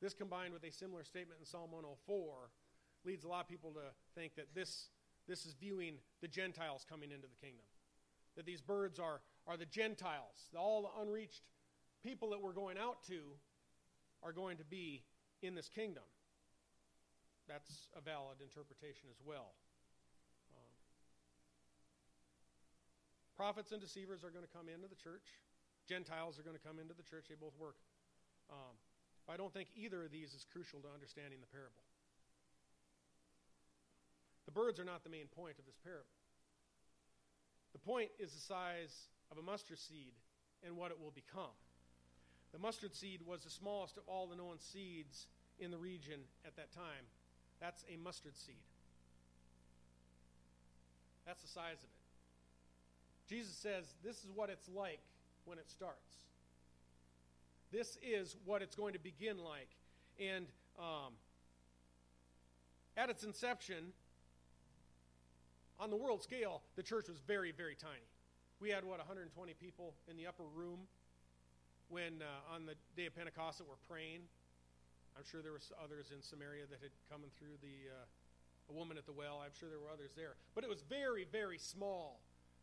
This 0.00 0.14
combined 0.14 0.52
with 0.52 0.62
a 0.62 0.70
similar 0.70 1.02
statement 1.02 1.40
in 1.40 1.46
Psalm 1.46 1.72
104 1.72 2.50
leads 3.04 3.24
a 3.24 3.28
lot 3.28 3.40
of 3.40 3.48
people 3.48 3.72
to 3.72 3.80
think 4.14 4.36
that 4.36 4.54
this, 4.54 4.88
this 5.26 5.44
is 5.44 5.54
viewing 5.54 5.94
the 6.22 6.28
Gentiles 6.28 6.86
coming 6.88 7.10
into 7.10 7.26
the 7.26 7.46
kingdom. 7.46 7.66
That 8.36 8.46
these 8.46 8.60
birds 8.60 9.00
are, 9.00 9.20
are 9.48 9.56
the 9.56 9.66
Gentiles, 9.66 10.48
all 10.56 10.82
the 10.82 11.02
unreached 11.02 11.42
people 12.04 12.30
that 12.30 12.40
we're 12.40 12.52
going 12.52 12.78
out 12.78 13.02
to 13.08 13.18
are 14.22 14.32
going 14.32 14.58
to 14.58 14.64
be 14.64 15.02
in 15.42 15.54
this 15.54 15.68
kingdom 15.68 16.04
that's 17.50 17.90
a 17.98 18.00
valid 18.00 18.38
interpretation 18.38 19.10
as 19.10 19.18
well. 19.26 19.58
Um, 20.54 20.70
prophets 23.34 23.74
and 23.74 23.82
deceivers 23.82 24.22
are 24.22 24.30
going 24.30 24.46
to 24.46 24.54
come 24.54 24.70
into 24.70 24.86
the 24.86 24.94
church. 24.94 25.26
Gentiles 25.90 26.38
are 26.38 26.46
going 26.46 26.54
to 26.54 26.62
come 26.62 26.78
into 26.78 26.94
the 26.94 27.02
church. 27.02 27.26
They 27.26 27.34
both 27.34 27.58
work. 27.58 27.74
Um, 28.46 28.78
I 29.26 29.34
don't 29.34 29.50
think 29.50 29.74
either 29.74 30.06
of 30.06 30.14
these 30.14 30.30
is 30.30 30.46
crucial 30.46 30.78
to 30.86 30.88
understanding 30.94 31.42
the 31.42 31.50
parable. 31.50 31.82
The 34.46 34.54
birds 34.54 34.78
are 34.78 34.86
not 34.86 35.02
the 35.02 35.10
main 35.10 35.26
point 35.26 35.58
of 35.58 35.66
this 35.66 35.78
parable. 35.82 36.14
The 37.74 37.82
point 37.82 38.10
is 38.18 38.30
the 38.30 38.40
size 38.46 39.10
of 39.30 39.38
a 39.38 39.42
mustard 39.42 39.78
seed 39.78 40.14
and 40.66 40.76
what 40.76 40.90
it 40.90 40.98
will 40.98 41.14
become. 41.14 41.54
The 42.52 42.58
mustard 42.58 42.94
seed 42.94 43.22
was 43.26 43.42
the 43.42 43.50
smallest 43.50 43.96
of 43.96 44.02
all 44.06 44.26
the 44.26 44.34
known 44.34 44.58
seeds 44.58 45.26
in 45.58 45.70
the 45.70 45.78
region 45.78 46.20
at 46.44 46.56
that 46.56 46.72
time, 46.72 47.06
that's 47.60 47.84
a 47.92 47.96
mustard 48.02 48.36
seed. 48.36 48.56
That's 51.26 51.42
the 51.42 51.48
size 51.48 51.76
of 51.78 51.84
it. 51.84 53.28
Jesus 53.28 53.54
says 53.54 53.84
this 54.02 54.16
is 54.24 54.30
what 54.34 54.50
it's 54.50 54.68
like 54.74 55.00
when 55.44 55.58
it 55.58 55.70
starts. 55.70 56.24
This 57.70 57.98
is 58.02 58.36
what 58.44 58.62
it's 58.62 58.74
going 58.74 58.94
to 58.94 58.98
begin 58.98 59.38
like. 59.38 59.68
And 60.18 60.46
um, 60.78 61.12
at 62.96 63.10
its 63.10 63.22
inception, 63.22 63.92
on 65.78 65.90
the 65.90 65.96
world 65.96 66.22
scale, 66.22 66.62
the 66.76 66.82
church 66.82 67.08
was 67.08 67.18
very, 67.26 67.52
very 67.52 67.74
tiny. 67.74 68.08
We 68.60 68.70
had, 68.70 68.84
what, 68.84 68.98
120 68.98 69.54
people 69.54 69.94
in 70.10 70.16
the 70.16 70.26
upper 70.26 70.42
room 70.54 70.80
when 71.88 72.22
uh, 72.22 72.54
on 72.54 72.66
the 72.66 72.74
day 72.96 73.06
of 73.06 73.16
Pentecost 73.16 73.58
that 73.58 73.68
were 73.68 73.80
praying. 73.88 74.20
I'm 75.20 75.26
sure 75.30 75.42
there 75.42 75.52
were 75.52 75.60
others 75.84 76.12
in 76.16 76.22
Samaria 76.22 76.64
that 76.70 76.80
had 76.80 76.96
come 77.12 77.20
through 77.38 77.60
the 77.60 77.92
uh, 77.92 78.70
a 78.70 78.72
woman 78.72 78.96
at 78.96 79.04
the 79.04 79.12
well. 79.12 79.42
I'm 79.44 79.52
sure 79.52 79.68
there 79.68 79.78
were 79.78 79.92
others 79.92 80.12
there, 80.16 80.32
but 80.54 80.64
it 80.64 80.70
was 80.70 80.80
very, 80.88 81.26
very 81.30 81.58
small 81.58 82.22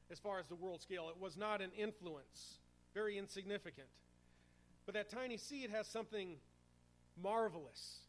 as 0.09 0.17
far 0.17 0.39
as 0.39 0.47
the 0.47 0.55
world 0.55 0.81
scale. 0.81 1.07
It 1.09 1.21
was 1.21 1.37
not 1.37 1.61
an 1.61 1.69
influence, 1.77 2.57
very 2.95 3.19
insignificant. 3.19 3.85
But 4.87 4.95
that 4.95 5.07
tiny 5.07 5.37
seed 5.37 5.69
has 5.69 5.85
something 5.85 6.37
marvelous 7.21 7.99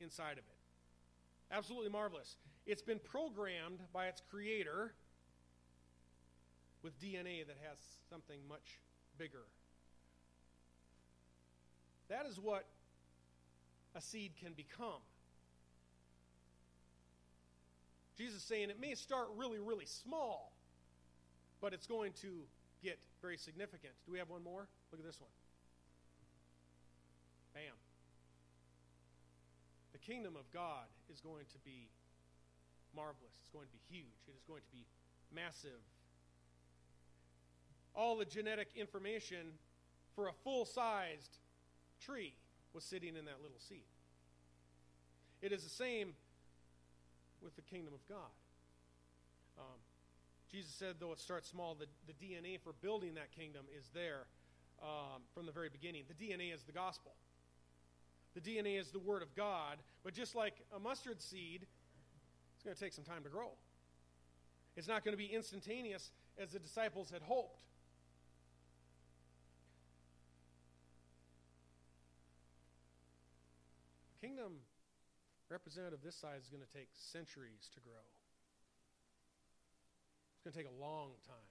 inside 0.00 0.32
of 0.32 0.38
it. 0.50 1.54
Absolutely 1.54 1.90
marvelous. 1.90 2.38
It's 2.66 2.82
been 2.82 2.98
programmed 2.98 3.78
by 3.92 4.06
its 4.06 4.20
creator 4.32 4.94
with 6.82 6.98
DNA 7.00 7.46
that 7.46 7.58
has 7.68 7.78
something 8.10 8.40
much 8.48 8.80
bigger. 9.16 9.46
That 12.08 12.26
is 12.26 12.40
what 12.40 12.66
a 13.94 14.00
seed 14.00 14.32
can 14.42 14.52
become. 14.52 15.02
Jesus 18.16 18.36
is 18.36 18.42
saying 18.42 18.70
it 18.70 18.80
may 18.80 18.94
start 18.94 19.28
really, 19.36 19.58
really 19.58 19.86
small, 19.86 20.52
but 21.60 21.72
it's 21.72 21.86
going 21.86 22.12
to 22.22 22.28
get 22.82 22.98
very 23.20 23.36
significant. 23.36 23.92
Do 24.06 24.12
we 24.12 24.18
have 24.18 24.28
one 24.28 24.42
more? 24.42 24.66
Look 24.90 25.00
at 25.00 25.06
this 25.06 25.20
one. 25.20 25.30
Bam. 27.54 27.74
The 29.92 29.98
kingdom 29.98 30.36
of 30.36 30.50
God 30.52 30.86
is 31.12 31.20
going 31.20 31.44
to 31.52 31.58
be 31.64 31.88
marvelous. 32.94 33.32
It's 33.40 33.52
going 33.52 33.66
to 33.66 33.72
be 33.72 33.80
huge. 33.88 34.28
It 34.28 34.34
is 34.36 34.44
going 34.46 34.62
to 34.62 34.72
be 34.72 34.84
massive. 35.34 35.80
All 37.94 38.16
the 38.16 38.24
genetic 38.24 38.68
information 38.76 39.58
for 40.14 40.28
a 40.28 40.32
full 40.44 40.64
sized 40.64 41.38
tree 42.00 42.34
was 42.74 42.84
sitting 42.84 43.16
in 43.16 43.24
that 43.26 43.42
little 43.42 43.58
seed. 43.58 43.84
It 45.40 45.52
is 45.52 45.64
the 45.64 45.70
same 45.70 46.14
with 47.42 47.56
the 47.56 47.62
kingdom 47.62 47.94
of 47.94 48.06
God. 48.08 48.32
Um, 49.58 49.78
Jesus 50.50 50.72
said, 50.72 50.96
though 51.00 51.12
it 51.12 51.18
starts 51.18 51.48
small, 51.48 51.74
the, 51.74 51.86
the 52.06 52.12
DNA 52.14 52.60
for 52.60 52.72
building 52.80 53.14
that 53.14 53.32
kingdom 53.32 53.64
is 53.76 53.88
there 53.94 54.26
um, 54.82 55.22
from 55.34 55.46
the 55.46 55.52
very 55.52 55.68
beginning. 55.68 56.04
The 56.08 56.14
DNA 56.14 56.54
is 56.54 56.62
the 56.62 56.72
gospel. 56.72 57.12
The 58.34 58.40
DNA 58.40 58.78
is 58.78 58.90
the 58.90 58.98
Word 58.98 59.22
of 59.22 59.34
God. 59.34 59.78
But 60.04 60.14
just 60.14 60.34
like 60.34 60.54
a 60.74 60.78
mustard 60.78 61.20
seed, 61.20 61.66
it's 62.54 62.62
going 62.62 62.74
to 62.74 62.80
take 62.80 62.92
some 62.92 63.04
time 63.04 63.22
to 63.24 63.28
grow. 63.28 63.50
It's 64.76 64.88
not 64.88 65.04
going 65.04 65.12
to 65.12 65.18
be 65.18 65.26
instantaneous 65.26 66.10
as 66.38 66.52
the 66.52 66.58
disciples 66.58 67.10
had 67.10 67.22
hoped. 67.22 67.58
Kingdom 74.22 74.62
representative 75.50 75.98
this 75.98 76.14
size 76.14 76.46
is 76.46 76.50
going 76.54 76.62
to 76.62 76.70
take 76.70 76.86
centuries 77.10 77.66
to 77.74 77.82
grow. 77.82 78.06
It's 80.38 80.46
going 80.46 80.54
to 80.54 80.60
take 80.62 80.70
a 80.70 80.78
long 80.78 81.18
time, 81.26 81.50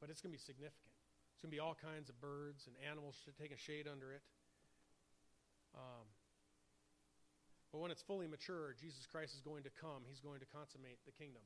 but 0.00 0.08
it's 0.08 0.24
going 0.24 0.32
to 0.32 0.38
be 0.40 0.40
significant. 0.40 0.96
It's 1.36 1.44
going 1.44 1.52
to 1.52 1.56
be 1.56 1.60
all 1.60 1.76
kinds 1.76 2.08
of 2.08 2.16
birds 2.24 2.64
and 2.64 2.72
animals 2.80 3.20
taking 3.36 3.60
shade 3.60 3.84
under 3.84 4.16
it. 4.16 4.24
Um, 5.76 6.08
but 7.68 7.84
when 7.84 7.92
it's 7.92 8.02
fully 8.02 8.26
mature, 8.26 8.72
Jesus 8.80 9.04
Christ 9.04 9.36
is 9.36 9.44
going 9.44 9.68
to 9.68 9.72
come. 9.76 10.08
He's 10.08 10.24
going 10.24 10.40
to 10.40 10.48
consummate 10.48 11.04
the 11.04 11.12
kingdom. 11.12 11.42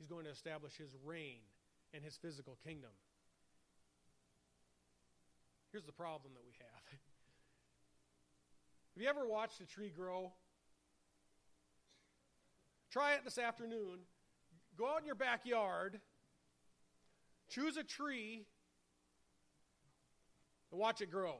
He's 0.00 0.08
going 0.08 0.24
to 0.24 0.32
establish 0.32 0.72
his 0.80 0.96
reign 1.04 1.44
and 1.92 2.00
his 2.00 2.16
physical 2.16 2.56
kingdom. 2.64 2.96
Here's 5.68 5.84
the 5.84 5.92
problem 5.92 6.32
that 6.32 6.46
we 6.48 6.56
have. 6.56 6.82
Have 8.94 9.02
you 9.02 9.08
ever 9.08 9.26
watched 9.26 9.60
a 9.60 9.66
tree 9.66 9.90
grow? 9.94 10.32
Try 12.90 13.14
it 13.14 13.24
this 13.24 13.38
afternoon. 13.38 14.00
Go 14.76 14.86
out 14.86 15.00
in 15.00 15.06
your 15.06 15.14
backyard, 15.14 16.00
choose 17.48 17.76
a 17.76 17.84
tree, 17.84 18.46
and 20.70 20.80
watch 20.80 21.00
it 21.00 21.10
grow. 21.10 21.36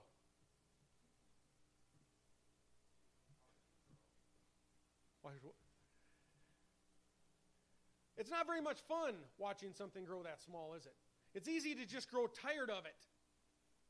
It's 8.23 8.31
not 8.31 8.47
very 8.47 8.63
much 8.63 8.79
fun 8.87 9.15
watching 9.37 9.73
something 9.75 10.05
grow 10.05 10.23
that 10.23 10.41
small, 10.41 10.75
is 10.75 10.87
it? 10.87 10.95
It's 11.35 11.49
easy 11.49 11.75
to 11.75 11.85
just 11.85 12.09
grow 12.09 12.29
tired 12.29 12.71
of 12.71 12.87
it. 12.87 12.95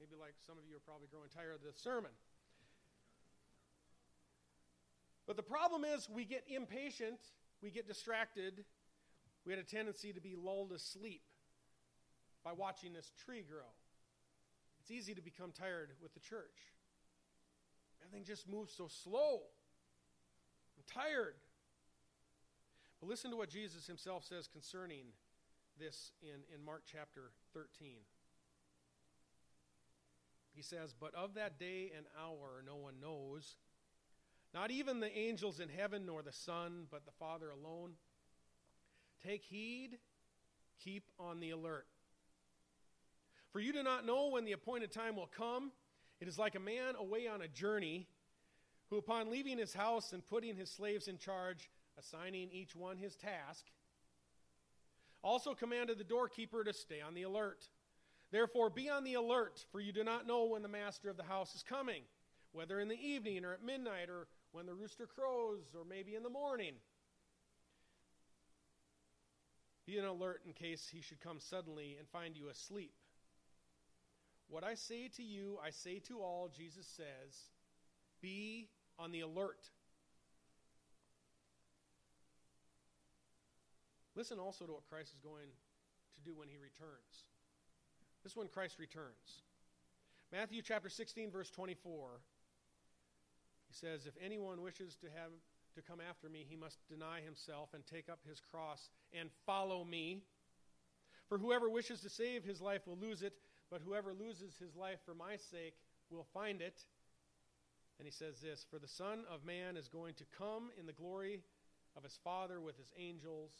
Maybe 0.01 0.16
like 0.18 0.33
some 0.46 0.57
of 0.57 0.64
you 0.64 0.77
are 0.77 0.87
probably 0.87 1.07
growing 1.12 1.29
tired 1.29 1.55
of 1.55 1.61
this 1.62 1.77
sermon. 1.77 2.12
But 5.26 5.37
the 5.37 5.42
problem 5.42 5.85
is 5.85 6.08
we 6.08 6.24
get 6.24 6.44
impatient, 6.48 7.20
we 7.62 7.70
get 7.70 7.87
distracted, 7.87 8.64
we 9.44 9.52
had 9.52 9.61
a 9.61 9.64
tendency 9.64 10.12
to 10.12 10.20
be 10.20 10.37
lulled 10.37 10.72
asleep 10.72 11.22
by 12.44 12.52
watching 12.52 12.92
this 12.92 13.11
tree 13.24 13.44
grow. 13.48 13.70
It's 14.80 14.90
easy 14.90 15.14
to 15.14 15.22
become 15.22 15.52
tired 15.52 15.90
with 16.02 16.12
the 16.14 16.20
church. 16.20 16.74
Everything 18.04 18.24
just 18.24 18.48
moves 18.48 18.74
so 18.74 18.88
slow. 18.88 19.42
I'm 20.76 20.85
tired. 21.02 21.35
But 23.00 23.08
listen 23.08 23.30
to 23.30 23.37
what 23.37 23.48
Jesus 23.48 23.87
himself 23.87 24.24
says 24.24 24.48
concerning 24.48 25.06
this 25.78 26.12
in, 26.20 26.40
in 26.54 26.64
Mark 26.64 26.82
chapter 26.90 27.30
13. 27.54 27.98
He 30.52 30.62
says, 30.62 30.94
But 30.98 31.14
of 31.14 31.35
that 31.35 31.58
day 31.58 31.92
and 31.96 32.06
hour 32.20 32.62
no 32.66 32.76
one 32.76 32.94
knows, 33.00 33.56
not 34.54 34.70
even 34.70 35.00
the 35.00 35.16
angels 35.16 35.60
in 35.60 35.68
heaven, 35.68 36.04
nor 36.06 36.22
the 36.22 36.32
Son, 36.32 36.86
but 36.90 37.04
the 37.04 37.12
Father 37.12 37.50
alone. 37.50 37.92
Take 39.24 39.44
heed, 39.44 39.98
keep 40.82 41.04
on 41.18 41.40
the 41.40 41.50
alert. 41.50 41.86
For 43.52 43.60
you 43.60 43.72
do 43.72 43.82
not 43.82 44.06
know 44.06 44.28
when 44.28 44.44
the 44.44 44.52
appointed 44.52 44.92
time 44.92 45.16
will 45.16 45.30
come. 45.34 45.72
It 46.20 46.28
is 46.28 46.38
like 46.38 46.54
a 46.54 46.60
man 46.60 46.94
away 46.98 47.26
on 47.26 47.42
a 47.42 47.48
journey 47.48 48.06
who, 48.90 48.98
upon 48.98 49.30
leaving 49.30 49.58
his 49.58 49.74
house 49.74 50.12
and 50.12 50.26
putting 50.26 50.56
his 50.56 50.70
slaves 50.70 51.08
in 51.08 51.18
charge, 51.18 51.70
assigning 51.98 52.50
each 52.52 52.76
one 52.76 52.96
his 52.96 53.16
task, 53.16 53.66
also 55.22 55.54
commanded 55.54 55.98
the 55.98 56.04
doorkeeper 56.04 56.64
to 56.64 56.72
stay 56.72 57.00
on 57.00 57.14
the 57.14 57.22
alert. 57.22 57.68
Therefore, 58.30 58.70
be 58.70 58.88
on 58.88 59.04
the 59.04 59.14
alert, 59.14 59.64
for 59.70 59.80
you 59.80 59.92
do 59.92 60.04
not 60.04 60.26
know 60.26 60.44
when 60.44 60.62
the 60.62 60.68
master 60.68 61.10
of 61.10 61.16
the 61.16 61.22
house 61.22 61.54
is 61.54 61.62
coming, 61.62 62.02
whether 62.52 62.80
in 62.80 62.88
the 62.88 63.00
evening 63.00 63.44
or 63.44 63.52
at 63.52 63.62
midnight 63.62 64.08
or 64.08 64.26
when 64.52 64.66
the 64.66 64.74
rooster 64.74 65.06
crows 65.06 65.74
or 65.74 65.84
maybe 65.84 66.14
in 66.14 66.22
the 66.22 66.30
morning. 66.30 66.74
Be 69.86 69.98
on 69.98 70.04
alert 70.04 70.42
in 70.46 70.52
case 70.52 70.88
he 70.92 71.00
should 71.00 71.20
come 71.20 71.40
suddenly 71.40 71.96
and 71.98 72.06
find 72.08 72.36
you 72.36 72.48
asleep. 72.48 72.92
What 74.48 74.64
I 74.64 74.74
say 74.74 75.08
to 75.16 75.22
you, 75.22 75.58
I 75.64 75.70
say 75.70 75.98
to 76.08 76.20
all, 76.20 76.50
Jesus 76.54 76.86
says, 76.86 77.34
be 78.20 78.68
on 78.98 79.10
the 79.10 79.20
alert. 79.20 79.70
Listen 84.14 84.38
also 84.38 84.66
to 84.66 84.72
what 84.72 84.88
Christ 84.88 85.12
is 85.14 85.20
going 85.20 85.48
to 86.14 86.20
do 86.22 86.36
when 86.36 86.48
he 86.48 86.56
returns. 86.56 87.24
This 88.22 88.32
is 88.32 88.36
when 88.36 88.48
Christ 88.48 88.78
returns. 88.78 89.42
Matthew 90.30 90.62
chapter 90.62 90.88
16, 90.88 91.30
verse 91.30 91.50
24. 91.50 92.20
He 93.72 93.87
says, 93.87 94.04
If 94.04 94.12
anyone 94.22 94.61
wishes 94.61 94.96
to 94.96 95.06
have 95.06 95.30
to 95.74 95.80
come 95.80 95.98
after 95.98 96.28
me, 96.28 96.44
he 96.46 96.56
must 96.56 96.87
deny 96.90 97.22
himself 97.22 97.70
and 97.72 97.87
take 97.87 98.11
up 98.11 98.18
his 98.28 98.38
cross 98.38 98.90
and 99.18 99.30
follow 99.46 99.82
me. 99.82 100.20
For 101.30 101.38
whoever 101.38 101.70
wishes 101.70 102.02
to 102.02 102.11
save 102.11 102.44
his 102.44 102.61
life 102.61 102.87
will 102.87 102.98
lose 102.98 103.22
it, 103.22 103.32
but 103.70 103.80
whoever 103.80 104.12
loses 104.12 104.58
his 104.58 104.76
life 104.76 104.98
for 105.06 105.14
my 105.14 105.37
sake 105.37 105.72
will 106.11 106.26
find 106.35 106.61
it. 106.61 106.82
And 107.98 108.06
he 108.06 108.12
says 108.12 108.42
this 108.42 108.66
For 108.70 108.78
the 108.78 108.87
Son 108.87 109.24
of 109.32 109.42
Man 109.42 109.78
is 109.78 109.88
going 109.88 110.14
to 110.14 110.24
come 110.37 110.68
in 110.78 110.85
the 110.85 110.92
glory 110.92 111.40
of 111.96 112.02
his 112.02 112.18
Father 112.22 112.61
with 112.61 112.76
his 112.76 112.92
angels. 112.98 113.52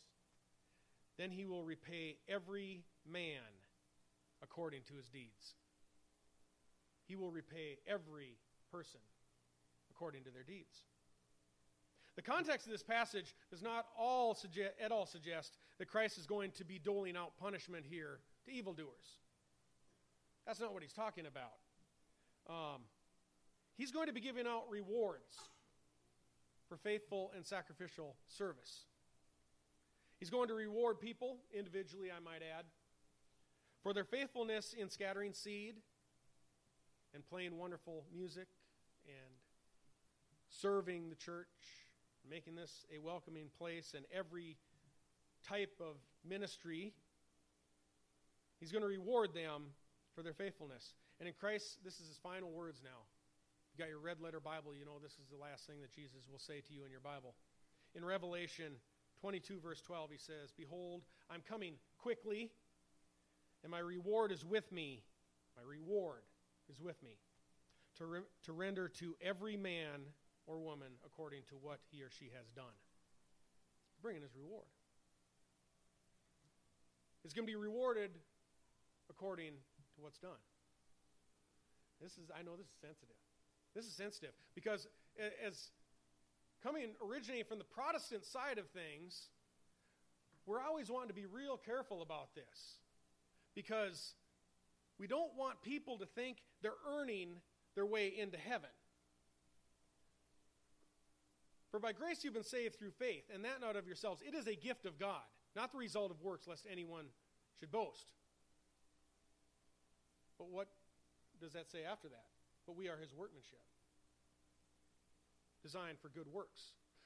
Then 1.17 1.31
he 1.31 1.47
will 1.47 1.65
repay 1.65 2.17
every 2.29 2.85
man 3.11 3.49
according 4.43 4.83
to 4.89 4.95
his 4.95 5.09
deeds. 5.09 5.55
He 7.07 7.17
will 7.17 7.31
repay 7.31 7.79
every 7.87 8.37
person 8.71 9.01
according 10.03 10.25
to 10.25 10.31
their 10.31 10.43
deeds. 10.43 10.83
The 12.17 12.23
context 12.23 12.67
of 12.67 12.73
this 12.73 12.83
passage 12.83 13.37
does 13.53 13.63
not 13.63 13.87
all 13.97 14.35
suggest, 14.35 14.73
at 14.85 14.91
all 14.91 15.07
suggest 15.07 15.59
that 15.79 15.87
Christ 15.87 16.19
is 16.19 16.27
going 16.27 16.51
to 16.53 16.65
be 16.65 16.81
doling 16.81 17.17
out 17.17 17.39
punishment 17.41 17.87
here 17.89 18.19
to 18.45 18.51
evildoers. 18.51 19.21
That's 20.45 20.59
not 20.59 20.73
what 20.73 20.83
he's 20.83 20.93
talking 20.93 21.25
about. 21.27 21.53
Um, 22.51 22.81
he's 23.77 23.93
going 23.93 24.09
to 24.09 24.13
be 24.13 24.21
giving 24.21 24.45
out 24.45 24.65
rewards 24.69 25.37
for 26.69 26.77
faithful 26.77 27.31
and 27.37 27.47
sacrificial 27.47 28.17
service. 28.27 28.87
He's 30.19 30.31
going 30.31 30.49
to 30.49 30.55
reward 30.55 31.01
people, 31.01 31.37
individually, 31.57 32.09
I 32.11 32.19
might 32.19 32.43
add, 32.43 32.65
for 33.85 33.95
their 33.95 34.05
faithfulness 34.05 34.75
in 34.77 34.91
scattering 34.91 35.33
seed 35.33 35.77
and 37.15 37.25
playing 37.25 37.57
wonderful 37.57 38.03
music 38.13 38.49
and 39.07 39.42
serving 40.61 41.09
the 41.09 41.17
church 41.17 41.49
making 42.29 42.55
this 42.55 42.87
a 42.95 42.99
welcoming 42.99 43.47
place 43.59 43.95
in 43.97 44.05
every 44.17 44.57
type 45.47 45.75
of 45.81 45.97
ministry. 46.29 46.93
He's 48.61 48.71
going 48.71 48.83
to 48.83 48.89
reward 48.89 49.35
them 49.35 49.75
for 50.15 50.23
their 50.23 50.35
faithfulness. 50.35 50.95
And 51.19 51.29
in 51.29 51.35
Christ, 51.39 51.79
this 51.85 52.01
is 52.01 52.09
his 52.09 52.19
final 52.19 52.51
words 52.51 52.81
now. 52.85 53.07
You 53.73 53.83
got 53.83 53.89
your 53.89 53.99
red 53.99 54.21
letter 54.21 54.41
Bible, 54.41 54.75
you 54.75 54.85
know 54.85 54.99
this 55.03 55.13
is 55.13 55.29
the 55.31 55.41
last 55.41 55.67
thing 55.67 55.81
that 55.81 55.91
Jesus 55.91 56.29
will 56.31 56.39
say 56.39 56.61
to 56.61 56.75
you 56.75 56.85
in 56.85 56.91
your 56.91 57.01
Bible. 57.01 57.35
In 57.95 58.05
Revelation 58.05 58.75
22, 59.21 59.61
verse 59.61 59.81
12, 59.81 60.11
he 60.13 60.19
says, 60.19 60.53
Behold, 60.57 61.03
I'm 61.31 61.41
coming 61.49 61.75
quickly, 61.99 62.51
and 63.63 63.71
my 63.71 63.79
reward 63.79 64.31
is 64.31 64.45
with 64.45 64.71
me. 64.71 65.03
My 65.57 65.63
reward 65.69 66.23
is 66.71 66.81
with 66.81 67.03
me 67.03 67.17
to, 67.97 68.07
re- 68.07 68.21
to 68.45 68.53
render 68.53 68.89
to 68.89 69.15
every 69.23 69.57
man 69.57 70.01
or 70.47 70.59
woman 70.59 70.89
according 71.05 71.43
to 71.49 71.55
what 71.61 71.79
he 71.91 72.03
or 72.03 72.11
she 72.11 72.31
has 72.37 72.51
done. 72.55 72.75
Bringing 74.01 74.23
his 74.23 74.35
reward. 74.35 74.67
It's 77.25 77.35
going 77.35 77.47
to 77.47 77.51
be 77.51 77.57
rewarded 77.57 78.11
according 79.09 79.53
to 79.95 80.01
what's 80.01 80.19
done. 80.19 80.43
This 82.01 82.13
is, 82.13 82.31
I 82.37 82.43
know 82.43 82.57
this 82.57 82.67
is 82.67 82.79
sensitive. 82.81 83.17
This 83.75 83.87
is 83.87 83.95
sensitive 83.95 84.33
because 84.55 84.89
as 85.47 85.71
coming 86.63 86.95
originating 87.05 87.45
from 87.45 87.59
the 87.59 87.65
Protestant 87.65 88.25
side 88.25 88.59
of 88.59 88.67
things, 88.69 89.29
we're 90.47 90.61
always 90.61 90.91
wanting 90.91 91.09
to 91.09 91.15
be 91.15 91.27
real 91.27 91.57
careful 91.57 92.03
about 92.03 92.35
this 92.35 92.79
because 93.55 94.15
we 94.99 95.07
don't 95.07 95.37
want 95.37 95.63
people 95.63 95.99
to 95.99 96.07
think 96.07 96.39
they're 96.63 96.73
earning 96.89 97.37
their 97.75 97.87
way 97.87 98.13
into 98.19 98.37
heaven. 98.37 98.71
For 101.73 101.81
by 101.81 101.93
grace 101.93 102.23
you've 102.23 102.35
been 102.35 102.45
saved 102.45 102.79
through 102.79 102.91
faith, 102.91 103.25
and 103.33 103.43
that 103.47 103.63
not 103.63 103.77
of 103.77 103.87
yourselves. 103.87 104.23
It 104.23 104.35
is 104.35 104.47
a 104.47 104.55
gift 104.55 104.85
of 104.85 104.99
God, 104.99 105.23
not 105.57 105.73
the 105.73 105.79
result 105.79 106.11
of 106.11 106.21
works, 106.21 106.47
lest 106.47 106.67
anyone 106.71 107.07
should 107.59 107.73
boast. 107.73 108.13
But 110.39 110.51
what 110.51 110.69
does 111.41 111.55
that 111.55 111.71
say 111.71 111.79
after 111.91 112.09
that? 112.09 112.27
But 112.67 112.77
we 112.77 112.91
are 112.91 112.97
his 112.99 113.15
workmanship, 113.15 113.59
designed 115.63 115.99
for 115.99 116.11
good 116.11 116.29
works. 116.31 116.61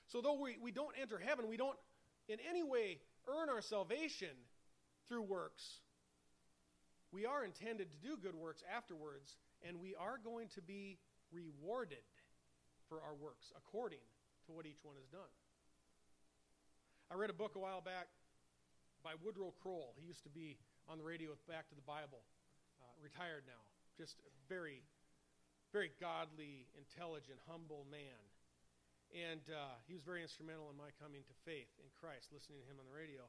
So 0.08 0.20
though 0.20 0.40
we, 0.40 0.58
we 0.60 0.72
don't 0.72 0.94
enter 1.00 1.18
heaven, 1.18 1.46
we 1.48 1.56
don't 1.56 1.78
in 2.28 2.38
any 2.48 2.64
way 2.64 2.98
earn 3.28 3.48
our 3.48 3.62
salvation 3.62 4.34
through 5.08 5.22
works, 5.22 5.78
we 7.12 7.24
are 7.24 7.44
intended 7.44 7.88
to 7.92 7.96
do 7.98 8.16
good 8.20 8.34
works 8.34 8.64
afterwards, 8.74 9.36
and 9.66 9.80
we 9.80 9.94
are 9.94 10.18
going 10.22 10.48
to 10.56 10.60
be 10.60 10.98
rewarded 11.30 12.02
for 12.88 13.00
our 13.00 13.14
works 13.14 13.52
according 13.56 14.00
to 14.46 14.52
what 14.54 14.66
each 14.66 14.82
one 14.82 14.94
has 14.96 15.06
done. 15.10 15.30
I 17.10 17.14
read 17.14 17.30
a 17.30 17.36
book 17.36 17.54
a 17.54 17.62
while 17.62 17.80
back 17.82 18.10
by 19.02 19.14
Woodrow 19.22 19.54
Kroll. 19.62 19.94
He 19.98 20.06
used 20.06 20.22
to 20.26 20.32
be 20.32 20.58
on 20.90 20.98
the 20.98 21.06
radio 21.06 21.30
with 21.30 21.42
Back 21.46 21.70
to 21.70 21.76
the 21.78 21.86
Bible, 21.86 22.22
uh, 22.82 22.90
retired 22.98 23.46
now. 23.46 23.62
Just 23.94 24.18
a 24.26 24.30
very, 24.50 24.82
very 25.72 25.90
godly, 26.00 26.66
intelligent, 26.74 27.38
humble 27.46 27.86
man. 27.90 28.18
And 29.14 29.42
uh, 29.50 29.78
he 29.86 29.94
was 29.94 30.02
very 30.02 30.22
instrumental 30.22 30.66
in 30.70 30.76
my 30.76 30.90
coming 30.98 31.22
to 31.22 31.34
faith 31.46 31.70
in 31.78 31.86
Christ, 31.94 32.34
listening 32.34 32.58
to 32.62 32.66
him 32.66 32.82
on 32.82 32.86
the 32.90 32.94
radio. 32.94 33.22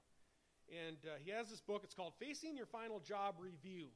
And 0.74 0.98
uh, 1.06 1.22
he 1.22 1.30
has 1.32 1.50
this 1.50 1.62
book. 1.62 1.82
It's 1.86 1.94
called 1.94 2.14
Facing 2.18 2.58
Your 2.58 2.66
Final 2.66 3.00
Job 3.00 3.38
Review. 3.38 3.94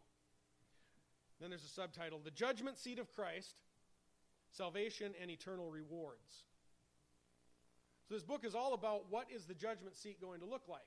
Then 1.41 1.49
there's 1.49 1.65
a 1.65 1.73
subtitle 1.73 2.21
The 2.23 2.31
Judgment 2.31 2.77
Seat 2.77 2.99
of 2.99 3.09
Christ 3.09 3.57
Salvation 4.51 5.13
and 5.19 5.31
Eternal 5.31 5.71
Rewards. 5.71 6.45
So 8.11 8.15
this 8.15 8.25
book 8.25 8.43
is 8.43 8.55
all 8.55 8.73
about 8.73 9.05
what 9.09 9.27
is 9.33 9.45
the 9.45 9.53
judgment 9.53 9.95
seat 9.95 10.19
going 10.19 10.41
to 10.41 10.45
look 10.45 10.63
like? 10.67 10.81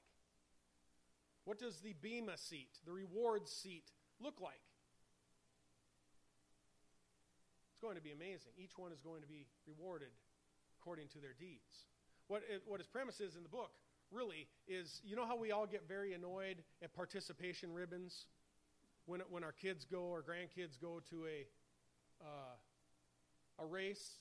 What 1.46 1.58
does 1.58 1.80
the 1.80 1.94
Bema 2.02 2.36
seat, 2.36 2.68
the 2.84 2.92
reward 2.92 3.48
seat, 3.48 3.84
look 4.20 4.42
like? 4.42 4.60
It's 7.72 7.80
going 7.80 7.96
to 7.96 8.02
be 8.02 8.12
amazing. 8.12 8.52
Each 8.58 8.76
one 8.76 8.92
is 8.92 9.00
going 9.00 9.22
to 9.22 9.26
be 9.26 9.46
rewarded 9.66 10.10
according 10.78 11.08
to 11.14 11.18
their 11.18 11.32
deeds. 11.32 11.86
What, 12.28 12.42
it, 12.46 12.60
what 12.66 12.78
his 12.78 12.88
premise 12.88 13.22
is 13.22 13.36
in 13.36 13.42
the 13.42 13.48
book, 13.48 13.70
really, 14.10 14.46
is 14.68 15.00
you 15.02 15.16
know 15.16 15.24
how 15.24 15.38
we 15.38 15.50
all 15.50 15.66
get 15.66 15.88
very 15.88 16.12
annoyed 16.12 16.62
at 16.82 16.92
participation 16.92 17.72
ribbons? 17.72 18.26
When, 19.06 19.22
when 19.30 19.44
our 19.44 19.52
kids 19.52 19.86
go 19.90 20.02
or 20.02 20.22
grandkids 20.22 20.78
go 20.78 21.00
to 21.08 21.24
a, 21.24 21.46
uh, 22.22 23.62
a 23.62 23.64
race 23.64 24.18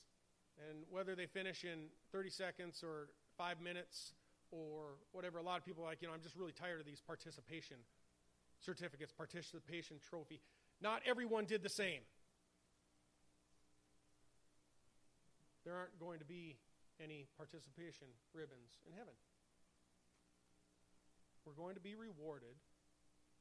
and 0.68 0.84
whether 0.90 1.14
they 1.14 1.26
finish 1.26 1.64
in 1.64 1.90
30 2.12 2.30
seconds 2.30 2.82
or 2.82 3.08
five 3.36 3.60
minutes 3.60 4.14
or 4.50 4.96
whatever, 5.12 5.38
a 5.38 5.42
lot 5.42 5.58
of 5.58 5.64
people 5.64 5.82
are 5.84 5.88
like, 5.88 6.00
you 6.00 6.08
know, 6.08 6.14
I'm 6.14 6.22
just 6.22 6.36
really 6.36 6.52
tired 6.52 6.80
of 6.80 6.86
these 6.86 7.00
participation 7.00 7.76
certificates, 8.60 9.12
participation 9.12 9.96
trophy. 10.08 10.40
Not 10.80 11.02
everyone 11.06 11.44
did 11.44 11.62
the 11.62 11.68
same. 11.68 12.00
There 15.64 15.74
aren't 15.74 15.98
going 15.98 16.18
to 16.18 16.24
be 16.24 16.56
any 17.02 17.26
participation 17.36 18.06
ribbons 18.32 18.78
in 18.86 18.92
heaven. 18.92 19.14
We're 21.44 21.52
going 21.52 21.74
to 21.74 21.80
be 21.80 21.94
rewarded 21.94 22.56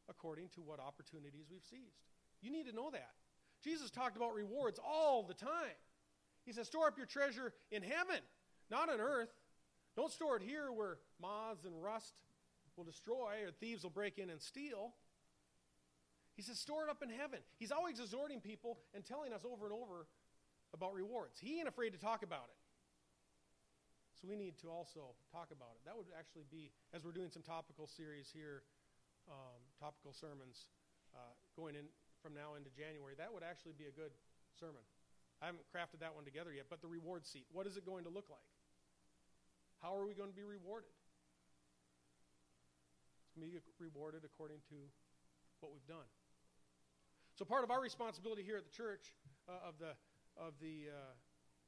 according 0.10 0.50
to 0.56 0.62
what 0.62 0.80
opportunities 0.80 1.48
we've 1.52 1.64
seized. 1.64 2.04
You 2.42 2.52
need 2.52 2.68
to 2.68 2.76
know 2.76 2.90
that. 2.92 3.12
Jesus 3.64 3.90
talked 3.90 4.18
about 4.18 4.34
rewards 4.34 4.80
all 4.84 5.24
the 5.24 5.34
time. 5.34 5.80
He 6.46 6.52
says, 6.52 6.68
Store 6.68 6.88
up 6.88 6.98
your 6.98 7.08
treasure 7.08 7.54
in 7.72 7.84
heaven, 7.84 8.22
not 8.70 8.90
on 8.90 9.00
earth. 9.00 9.30
Don't 9.96 10.12
store 10.12 10.38
it 10.38 10.44
here 10.44 10.72
where 10.72 10.98
moths 11.22 11.66
and 11.66 11.82
rust 11.82 12.14
will 12.76 12.84
destroy 12.84 13.46
or 13.46 13.52
thieves 13.52 13.84
will 13.84 13.92
break 13.92 14.18
in 14.18 14.30
and 14.30 14.42
steal. 14.42 14.94
He 16.36 16.42
says, 16.42 16.60
Store 16.60 16.84
it 16.84 16.90
up 16.90 17.04
in 17.04 17.10
heaven. 17.10 17.40
He's 17.60 17.72
always 17.72 18.00
exhorting 18.00 18.42
people 18.42 18.80
and 18.94 19.06
telling 19.06 19.34
us 19.34 19.42
over 19.46 19.66
and 19.66 19.74
over 19.74 20.08
about 20.74 20.94
rewards. 20.94 21.40
He 21.40 21.60
ain't 21.60 21.68
afraid 21.68 21.92
to 21.94 22.00
talk 22.00 22.24
about 22.24 22.50
it. 22.50 22.58
So 24.20 24.28
we 24.28 24.36
need 24.36 24.58
to 24.64 24.72
also 24.72 25.14
talk 25.32 25.52
about 25.52 25.76
it. 25.76 25.86
That 25.86 25.98
would 25.98 26.08
actually 26.18 26.48
be, 26.50 26.72
as 26.94 27.04
we're 27.04 27.12
doing 27.12 27.30
some 27.30 27.44
topical 27.44 27.88
series 27.88 28.32
here, 28.34 28.64
um, 29.28 29.60
topical 29.80 30.14
sermons 30.14 30.68
uh, 31.14 31.36
going 31.56 31.76
in 31.76 31.86
from 32.24 32.34
now 32.34 32.56
into 32.56 32.72
January, 32.72 33.14
that 33.20 33.28
would 33.36 33.44
actually 33.44 33.76
be 33.76 33.86
a 33.86 33.92
good 33.92 34.16
sermon. 34.56 34.80
I 35.44 35.52
haven't 35.52 35.68
crafted 35.68 36.00
that 36.00 36.16
one 36.16 36.24
together 36.24 36.56
yet, 36.56 36.72
but 36.72 36.80
the 36.80 36.88
reward 36.88 37.28
seat. 37.28 37.44
What 37.52 37.68
is 37.68 37.76
it 37.76 37.86
going 37.86 38.06
to 38.06 38.10
look 38.10 38.32
like? 38.32 38.48
How 39.84 39.92
are 39.92 40.08
we 40.08 40.14
going 40.16 40.32
to 40.32 40.36
be 40.36 40.48
rewarded? 40.48 40.96
It's 43.28 43.36
going 43.36 43.52
to 43.52 43.52
be 43.52 43.60
rewarded 43.92 44.24
according 44.24 44.64
to 44.72 44.80
what 45.60 45.74
we've 45.74 45.86
done. 45.86 46.08
So 47.36 47.44
part 47.44 47.66
of 47.66 47.72
our 47.72 47.82
responsibility 47.82 48.42
here 48.42 48.56
at 48.56 48.64
the 48.64 48.72
church, 48.72 49.12
uh, 49.50 49.68
of 49.68 49.76
the 49.80 49.92
of 50.40 50.54
the 50.62 50.88
uh, 50.90 51.14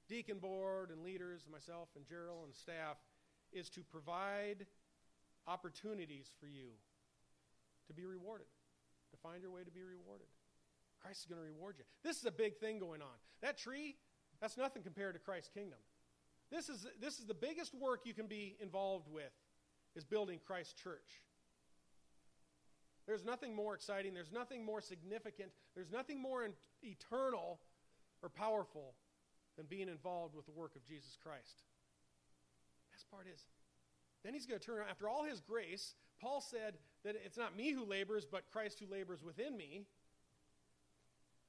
deacon 0.07 0.39
board 0.39 0.89
and 0.89 1.03
leaders, 1.03 1.45
myself 1.51 1.89
and 1.97 2.05
Gerald 2.07 2.45
and 2.45 2.55
staff, 2.55 2.95
is 3.51 3.69
to 3.71 3.83
provide 3.83 4.65
opportunities 5.47 6.31
for 6.39 6.47
you 6.47 6.71
to 7.87 7.93
be 7.93 8.05
rewarded, 8.05 8.47
to 9.11 9.17
find 9.17 9.41
your 9.41 9.51
way 9.51 9.63
to 9.63 9.71
be 9.71 9.83
rewarded. 9.83 10.27
Christ 11.05 11.21
is 11.21 11.25
going 11.27 11.39
to 11.39 11.45
reward 11.45 11.75
you. 11.77 11.85
This 12.03 12.17
is 12.17 12.25
a 12.25 12.31
big 12.31 12.57
thing 12.57 12.79
going 12.79 13.01
on. 13.03 13.15
That 13.43 13.59
tree, 13.59 13.95
that's 14.41 14.57
nothing 14.57 14.81
compared 14.81 15.13
to 15.13 15.19
Christ's 15.19 15.49
kingdom. 15.53 15.77
This 16.51 16.67
is, 16.67 16.87
this 16.99 17.19
is 17.19 17.25
the 17.25 17.35
biggest 17.35 17.75
work 17.75 18.01
you 18.05 18.13
can 18.15 18.25
be 18.25 18.55
involved 18.59 19.07
with, 19.11 19.31
is 19.95 20.03
building 20.03 20.39
Christ's 20.45 20.73
church. 20.73 21.21
There's 23.05 23.23
nothing 23.23 23.55
more 23.55 23.75
exciting, 23.75 24.15
there's 24.15 24.31
nothing 24.31 24.65
more 24.65 24.81
significant, 24.81 25.51
there's 25.75 25.91
nothing 25.91 26.19
more 26.19 26.43
in- 26.43 26.53
eternal 26.81 27.59
or 28.23 28.29
powerful 28.29 28.95
than 29.57 29.67
being 29.67 29.89
involved 29.89 30.35
with 30.35 30.47
the 30.47 30.51
work 30.51 30.75
of 30.75 30.83
Jesus 30.87 31.17
Christ. 31.21 31.61
Best 32.91 33.11
part 33.11 33.27
is, 33.31 33.45
then 34.23 34.33
he's 34.33 34.47
going 34.47 34.59
to 34.59 34.65
turn 34.65 34.79
around. 34.79 34.89
After 34.89 35.07
all 35.07 35.23
his 35.23 35.39
grace, 35.39 35.93
Paul 36.19 36.41
said 36.41 36.77
that 37.03 37.15
it's 37.23 37.37
not 37.37 37.55
me 37.55 37.73
who 37.73 37.85
labors, 37.85 38.25
but 38.25 38.49
Christ 38.51 38.79
who 38.79 38.91
labors 38.91 39.21
within 39.21 39.55
me. 39.55 39.85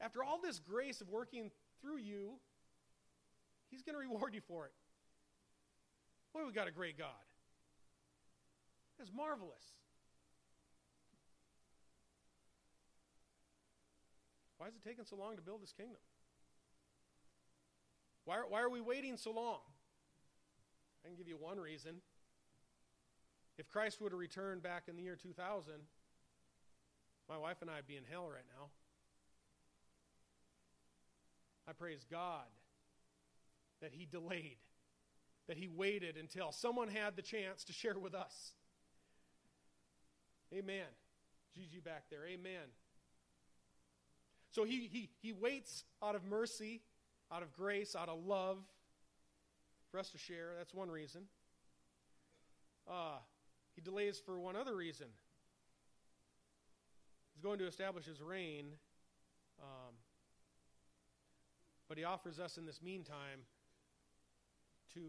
After 0.01 0.22
all 0.22 0.38
this 0.42 0.59
grace 0.59 1.01
of 1.01 1.09
working 1.09 1.51
through 1.80 1.99
you, 1.99 2.34
he's 3.70 3.82
going 3.82 3.94
to 3.94 4.01
reward 4.01 4.34
you 4.34 4.40
for 4.47 4.66
it. 4.66 4.72
Boy, 6.34 6.47
we 6.47 6.53
got 6.53 6.68
a 6.68 6.72
great 6.72 6.99
God. 6.99 7.09
That's 8.99 9.12
marvelous. 9.12 9.64
Why 14.59 14.68
is 14.68 14.74
it 14.74 14.82
taking 14.86 15.05
so 15.05 15.16
long 15.16 15.36
to 15.36 15.42
build 15.42 15.62
this 15.62 15.72
kingdom? 15.72 16.01
Why 18.24 18.38
are, 18.38 18.49
why 18.49 18.61
are 18.61 18.70
we 18.70 18.80
waiting 18.80 19.16
so 19.16 19.30
long? 19.30 19.61
I 21.05 21.09
can 21.09 21.16
give 21.16 21.28
you 21.28 21.36
one 21.38 21.59
reason. 21.59 21.97
If 23.59 23.68
Christ 23.68 24.01
would 24.01 24.12
have 24.12 24.18
returned 24.18 24.62
back 24.62 24.84
in 24.88 24.97
the 24.97 25.03
year 25.03 25.16
2000, 25.16 25.74
my 27.28 27.38
wife 27.38 27.59
and 27.62 27.70
I 27.70 27.76
would 27.76 27.86
be 27.86 27.97
in 27.97 28.03
hell 28.11 28.28
right 28.28 28.44
now. 28.59 28.68
I 31.69 31.73
praise 31.73 32.05
God 32.11 32.45
that 33.81 33.93
He 33.93 34.07
delayed, 34.07 34.59
that 35.49 35.57
He 35.57 35.69
waited 35.69 36.17
until 36.17 36.53
someone 36.53 36.89
had 36.89 37.17
the 37.17 37.23
chance 37.23 37.64
to 37.64 37.73
share 37.73 37.99
with 37.99 38.14
us. 38.14 38.53
Amen. 40.55 40.87
Gigi 41.55 41.81
back 41.81 42.05
there. 42.11 42.27
Amen. 42.27 42.69
So 44.53 44.64
he, 44.64 44.89
he, 44.91 45.11
he 45.21 45.33
waits 45.33 45.85
out 46.03 46.14
of 46.14 46.25
mercy, 46.25 46.81
out 47.31 47.43
of 47.43 47.53
grace, 47.53 47.95
out 47.95 48.09
of 48.09 48.25
love 48.25 48.59
for 49.91 49.99
us 49.99 50.11
to 50.11 50.19
share. 50.19 50.53
That's 50.57 50.73
one 50.73 50.91
reason. 50.91 51.23
Uh, 52.89 53.19
he 53.75 53.83
delays 53.83 54.19
for 54.25 54.39
one 54.39 54.57
other 54.57 54.75
reason. 54.75 55.09
He's 57.35 57.43
going 57.43 57.59
to 57.59 57.67
establish 57.67 58.07
his 58.07 58.23
reign, 58.23 58.67
um, 59.61 59.93
but 61.89 61.99
he 61.99 62.05
offers 62.05 62.39
us 62.39 62.59
in 62.59 62.66
this 62.66 62.82
meantime 62.82 63.41
to 64.95 65.01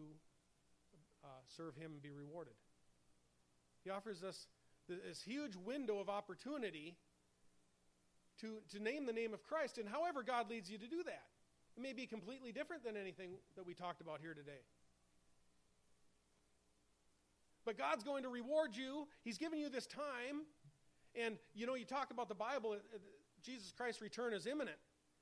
uh, 1.23 1.27
serve 1.45 1.75
him 1.75 1.91
and 1.93 2.01
be 2.01 2.11
rewarded. 2.11 2.53
He 3.83 3.89
offers 3.89 4.23
us 4.23 4.47
this 4.87 5.21
huge 5.21 5.55
window 5.55 5.99
of 5.99 6.09
opportunity 6.09 6.95
to, 8.41 8.57
to 8.71 8.79
name 8.81 9.05
the 9.05 9.13
name 9.13 9.33
of 9.33 9.43
Christ, 9.43 9.77
and 9.77 9.87
however 9.87 10.23
God 10.23 10.49
leads 10.49 10.69
you 10.69 10.77
to 10.77 10.87
do 10.87 11.03
that. 11.03 11.23
It 11.75 11.81
may 11.81 11.93
be 11.93 12.05
completely 12.05 12.51
different 12.51 12.83
than 12.83 12.95
anything 12.97 13.31
that 13.55 13.65
we 13.65 13.73
talked 13.73 14.01
about 14.01 14.19
here 14.21 14.33
today. 14.33 14.61
But 17.65 17.77
God's 17.77 18.03
going 18.03 18.23
to 18.23 18.29
reward 18.29 18.75
you. 18.75 19.07
He's 19.23 19.37
given 19.37 19.59
you 19.59 19.69
this 19.69 19.85
time. 19.87 20.45
And, 21.15 21.37
you 21.53 21.65
know, 21.65 21.75
you 21.75 21.85
talk 21.85 22.11
about 22.11 22.29
the 22.29 22.35
Bible, 22.35 22.77
Jesus 23.43 23.73
Christ's 23.75 24.01
return 24.01 24.33
is 24.33 24.47
imminent. 24.47 24.77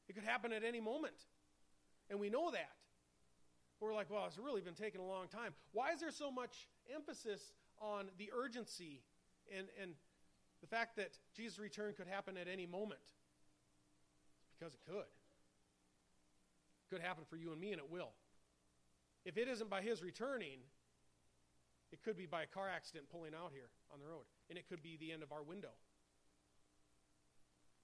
It 0.08 0.14
could 0.14 0.24
happen 0.24 0.54
at 0.54 0.64
any 0.64 0.80
moment. 0.80 1.16
And 2.10 2.20
we 2.20 2.30
know 2.30 2.52
that. 2.52 2.72
But 3.80 3.88
we're 3.88 3.94
like, 3.94 4.10
well, 4.10 4.26
it's 4.28 4.38
really 4.38 4.62
been 4.62 4.76
taking 4.76 5.02
a 5.02 5.06
long 5.06 5.28
time. 5.28 5.54
Why 5.74 5.92
is 5.92 6.00
there 6.00 6.12
so 6.12 6.32
much 6.32 6.68
emphasis 6.94 7.54
on 7.80 8.06
the 8.18 8.32
urgency 8.36 9.02
and, 9.56 9.68
and 9.82 9.92
the 10.62 10.68
fact 10.68 10.96
that 10.98 11.18
Jesus' 11.36 11.60
return 11.60 11.94
could 11.96 12.08
happen 12.08 12.38
at 12.38 12.48
any 12.48 12.66
moment? 12.66 13.02
It's 13.04 14.56
because 14.58 14.74
it 14.74 14.82
could. 14.88 15.10
It 16.86 16.94
could 16.94 17.02
happen 17.02 17.24
for 17.30 17.36
you 17.36 17.52
and 17.52 17.60
me, 17.60 17.72
and 17.72 17.80
it 17.80 17.92
will. 17.92 18.12
If 19.26 19.38
it 19.38 19.48
isn't 19.48 19.70
by 19.70 19.82
his 19.82 20.04
returning, 20.04 20.60
it 21.92 22.04
could 22.04 22.16
be 22.16 22.26
by 22.26 22.44
a 22.44 22.48
car 22.48 22.70
accident 22.70 23.10
pulling 23.12 23.34
out 23.34 23.52
here 23.54 23.70
on 23.92 24.00
the 24.00 24.06
road, 24.06 24.24
and 24.50 24.58
it 24.58 24.70
could 24.70 24.84
be 24.84 24.98
the 24.98 25.12
end 25.12 25.24
of 25.24 25.32
our 25.32 25.44
window. 25.44 25.74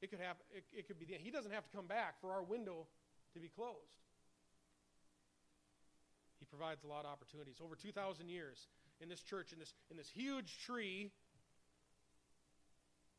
It 0.02 0.10
could 0.10 0.20
happen. 0.20 0.46
It, 0.52 0.64
it 0.72 0.88
could 0.88 1.00
be 1.00 1.06
the 1.06 1.14
end. 1.14 1.24
He 1.24 1.32
doesn't 1.32 1.52
have 1.52 1.64
to 1.64 1.70
come 1.76 1.88
back 1.88 2.20
for 2.22 2.32
our 2.32 2.44
window 2.44 2.88
to 3.34 3.40
be 3.40 3.48
closed. 3.48 4.02
Provides 6.52 6.84
a 6.84 6.88
lot 6.88 7.06
of 7.06 7.12
opportunities. 7.12 7.56
Over 7.64 7.76
2,000 7.76 8.30
years 8.30 8.68
in 9.00 9.10
this 9.10 9.22
church, 9.22 9.54
in 9.54 9.60
this, 9.60 9.74
in 9.90 9.98
this 9.98 10.10
huge 10.10 10.60
tree, 10.66 11.10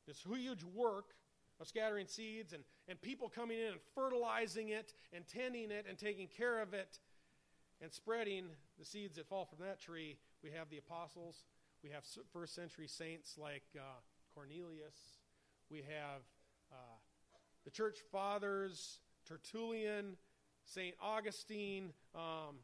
this 0.07 0.19
huge 0.19 0.63
work 0.75 1.15
of 1.61 1.67
scattering 1.67 2.07
seeds 2.07 2.53
and, 2.53 2.63
and 2.89 3.01
people 3.01 3.29
coming 3.29 3.59
in 3.59 3.73
and 3.73 3.81
fertilizing 3.95 4.69
it 4.69 4.93
and 5.13 5.27
tending 5.27 5.71
it 5.71 5.87
and 5.89 5.99
taking 5.99 6.29
care 6.29 6.61
of 6.61 6.75
it 6.75 6.99
and 7.81 7.93
spreading 7.93 8.45
the 8.79 8.85
seeds 8.85 9.17
that 9.17 9.29
fall 9.29 9.45
from 9.45 9.65
that 9.65 9.81
tree 9.81 10.19
we 10.43 10.51
have 10.51 10.69
the 10.71 10.79
apostles. 10.79 11.45
We 11.85 11.91
have 11.91 12.05
first 12.33 12.55
century 12.55 12.89
saints 12.89 13.39
like 13.39 13.63
uh, 13.77 13.83
Cornelius. 14.35 15.21
We 15.71 15.79
have 15.79 16.23
uh, 16.73 16.99
the 17.65 17.71
church 17.71 17.99
fathers, 18.11 18.99
Tertullian, 19.27 20.17
St. 20.65 20.95
Augustine. 21.01 21.93
Um, 22.15 22.57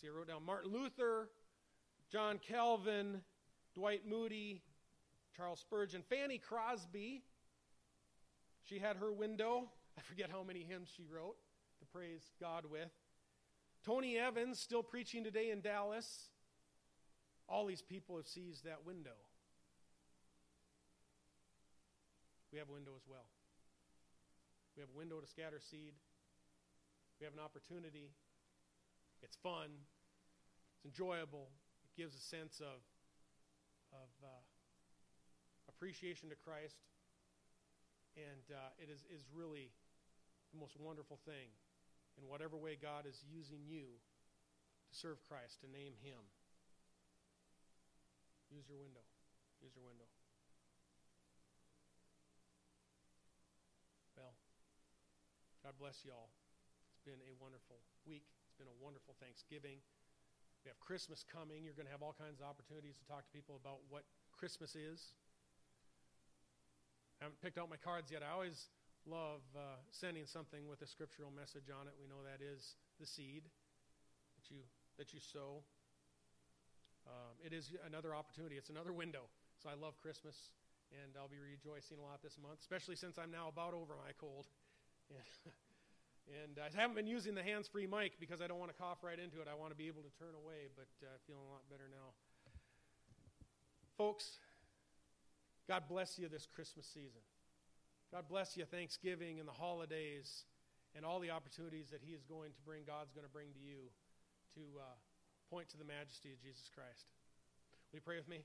see, 0.00 0.08
I 0.08 0.10
wrote 0.10 0.28
down 0.28 0.44
Martin 0.44 0.72
Luther, 0.72 1.28
John 2.10 2.38
Calvin, 2.38 3.20
Dwight 3.74 4.02
Moody, 4.08 4.62
Charles 5.36 5.60
Spurgeon, 5.60 6.02
Fanny 6.08 6.38
Crosby. 6.38 7.22
She 8.62 8.78
had 8.78 8.96
her 8.96 9.12
window. 9.12 9.68
I 9.98 10.02
forget 10.02 10.30
how 10.30 10.42
many 10.42 10.64
hymns 10.68 10.88
she 10.96 11.04
wrote 11.04 11.36
to 11.80 11.86
praise 11.86 12.32
God 12.40 12.64
with. 12.70 12.90
Tony 13.84 14.18
Evans, 14.18 14.58
still 14.58 14.82
preaching 14.82 15.24
today 15.24 15.50
in 15.50 15.60
Dallas 15.60 16.30
all 17.48 17.64
these 17.64 17.82
people 17.82 18.16
have 18.16 18.26
seized 18.26 18.64
that 18.64 18.84
window. 18.84 19.16
We 22.52 22.58
have 22.58 22.68
a 22.68 22.72
window 22.72 22.92
as 22.96 23.02
well. 23.08 23.26
We 24.76 24.80
have 24.80 24.90
a 24.94 24.98
window 24.98 25.18
to 25.20 25.26
scatter 25.26 25.58
seed. 25.58 25.94
We 27.20 27.24
have 27.24 27.32
an 27.32 27.40
opportunity. 27.40 28.12
It's 29.22 29.36
fun. 29.42 29.70
It's 30.76 30.84
enjoyable. 30.84 31.50
It 31.84 31.92
gives 32.00 32.14
a 32.14 32.22
sense 32.22 32.60
of, 32.60 32.80
of 33.92 34.10
uh, 34.22 34.42
appreciation 35.68 36.28
to 36.30 36.36
Christ. 36.36 36.78
And 38.16 38.46
uh, 38.50 38.82
it 38.82 38.90
is, 38.90 39.06
is 39.10 39.26
really 39.34 39.70
the 40.52 40.58
most 40.58 40.74
wonderful 40.78 41.18
thing 41.24 41.54
in 42.18 42.26
whatever 42.26 42.56
way 42.56 42.78
God 42.80 43.06
is 43.06 43.22
using 43.30 43.62
you 43.66 43.86
to 44.90 44.92
serve 44.94 45.22
Christ, 45.28 45.60
to 45.62 45.70
name 45.70 45.94
Him. 46.02 46.18
Use 48.50 48.64
your 48.66 48.78
window. 48.78 49.04
Use 49.60 49.76
your 49.76 49.84
window. 49.84 50.08
Well, 54.16 54.34
God 55.62 55.74
bless 55.78 56.02
you 56.02 56.10
all. 56.10 56.30
It's 56.90 57.04
been 57.04 57.20
a 57.22 57.34
wonderful 57.38 57.78
week. 58.06 58.26
Been 58.58 58.66
a 58.66 58.82
wonderful 58.82 59.14
Thanksgiving. 59.22 59.78
We 60.66 60.68
have 60.68 60.82
Christmas 60.82 61.22
coming. 61.22 61.62
You're 61.62 61.78
going 61.78 61.86
to 61.86 61.94
have 61.94 62.02
all 62.02 62.18
kinds 62.18 62.42
of 62.42 62.50
opportunities 62.50 62.98
to 62.98 63.06
talk 63.06 63.22
to 63.22 63.30
people 63.30 63.54
about 63.54 63.86
what 63.86 64.02
Christmas 64.34 64.74
is. 64.74 65.14
I 67.22 67.30
haven't 67.30 67.38
picked 67.38 67.54
out 67.54 67.70
my 67.70 67.78
cards 67.78 68.10
yet. 68.10 68.26
I 68.26 68.34
always 68.34 68.66
love 69.06 69.46
uh, 69.54 69.78
sending 69.94 70.26
something 70.26 70.66
with 70.66 70.82
a 70.82 70.90
scriptural 70.90 71.30
message 71.30 71.70
on 71.70 71.86
it. 71.86 71.94
We 72.02 72.10
know 72.10 72.26
that 72.26 72.42
is 72.42 72.74
the 72.98 73.06
seed 73.06 73.46
that 73.46 74.50
you 74.50 74.66
that 74.98 75.14
you 75.14 75.22
sow. 75.22 75.62
Um, 77.06 77.38
it 77.38 77.54
is 77.54 77.70
another 77.86 78.10
opportunity. 78.10 78.58
It's 78.58 78.74
another 78.74 78.92
window. 78.92 79.30
So 79.62 79.70
I 79.70 79.78
love 79.78 79.94
Christmas, 80.02 80.34
and 80.90 81.14
I'll 81.14 81.30
be 81.30 81.38
rejoicing 81.38 82.02
a 82.02 82.04
lot 82.04 82.26
this 82.26 82.34
month, 82.42 82.58
especially 82.58 82.98
since 82.98 83.22
I'm 83.22 83.30
now 83.30 83.46
about 83.46 83.70
over 83.70 83.94
my 83.94 84.10
cold. 84.18 84.50
And, 86.28 86.60
I 86.60 86.68
haven't 86.78 86.96
been 86.96 87.06
using 87.06 87.34
the 87.34 87.42
hands-free 87.42 87.86
mic 87.86 88.20
because 88.20 88.42
I 88.42 88.46
don't 88.46 88.58
want 88.58 88.70
to 88.70 88.76
cough 88.76 88.98
right 89.02 89.18
into 89.18 89.40
it. 89.40 89.48
I 89.48 89.54
want 89.54 89.72
to 89.72 89.76
be 89.76 89.88
able 89.88 90.02
to 90.02 90.12
turn 90.18 90.36
away, 90.36 90.68
but 90.76 90.88
uh, 91.00 91.08
feeling 91.26 91.42
a 91.48 91.52
lot 91.52 91.64
better 91.70 91.88
now. 91.88 92.12
Folks, 93.96 94.38
God 95.66 95.84
bless 95.88 96.18
you 96.18 96.28
this 96.28 96.46
Christmas 96.46 96.86
season. 96.86 97.24
God 98.12 98.24
bless 98.28 98.56
you 98.56 98.64
Thanksgiving 98.64 99.38
and 99.38 99.48
the 99.48 99.52
holidays 99.52 100.44
and 100.94 101.04
all 101.04 101.20
the 101.20 101.30
opportunities 101.30 101.88
that 101.90 102.00
He 102.02 102.12
is 102.12 102.24
going 102.24 102.52
to 102.52 102.62
bring, 102.64 102.84
God's 102.86 103.12
going 103.12 103.26
to 103.26 103.32
bring 103.32 103.48
to 103.52 103.60
you 103.60 103.88
to 104.54 104.60
uh, 104.80 104.84
point 105.50 105.68
to 105.70 105.76
the 105.76 105.84
majesty 105.84 106.32
of 106.32 106.40
Jesus 106.40 106.70
Christ. 106.74 107.12
Will 107.92 107.98
you 107.98 108.04
pray 108.04 108.16
with 108.16 108.28
me? 108.28 108.44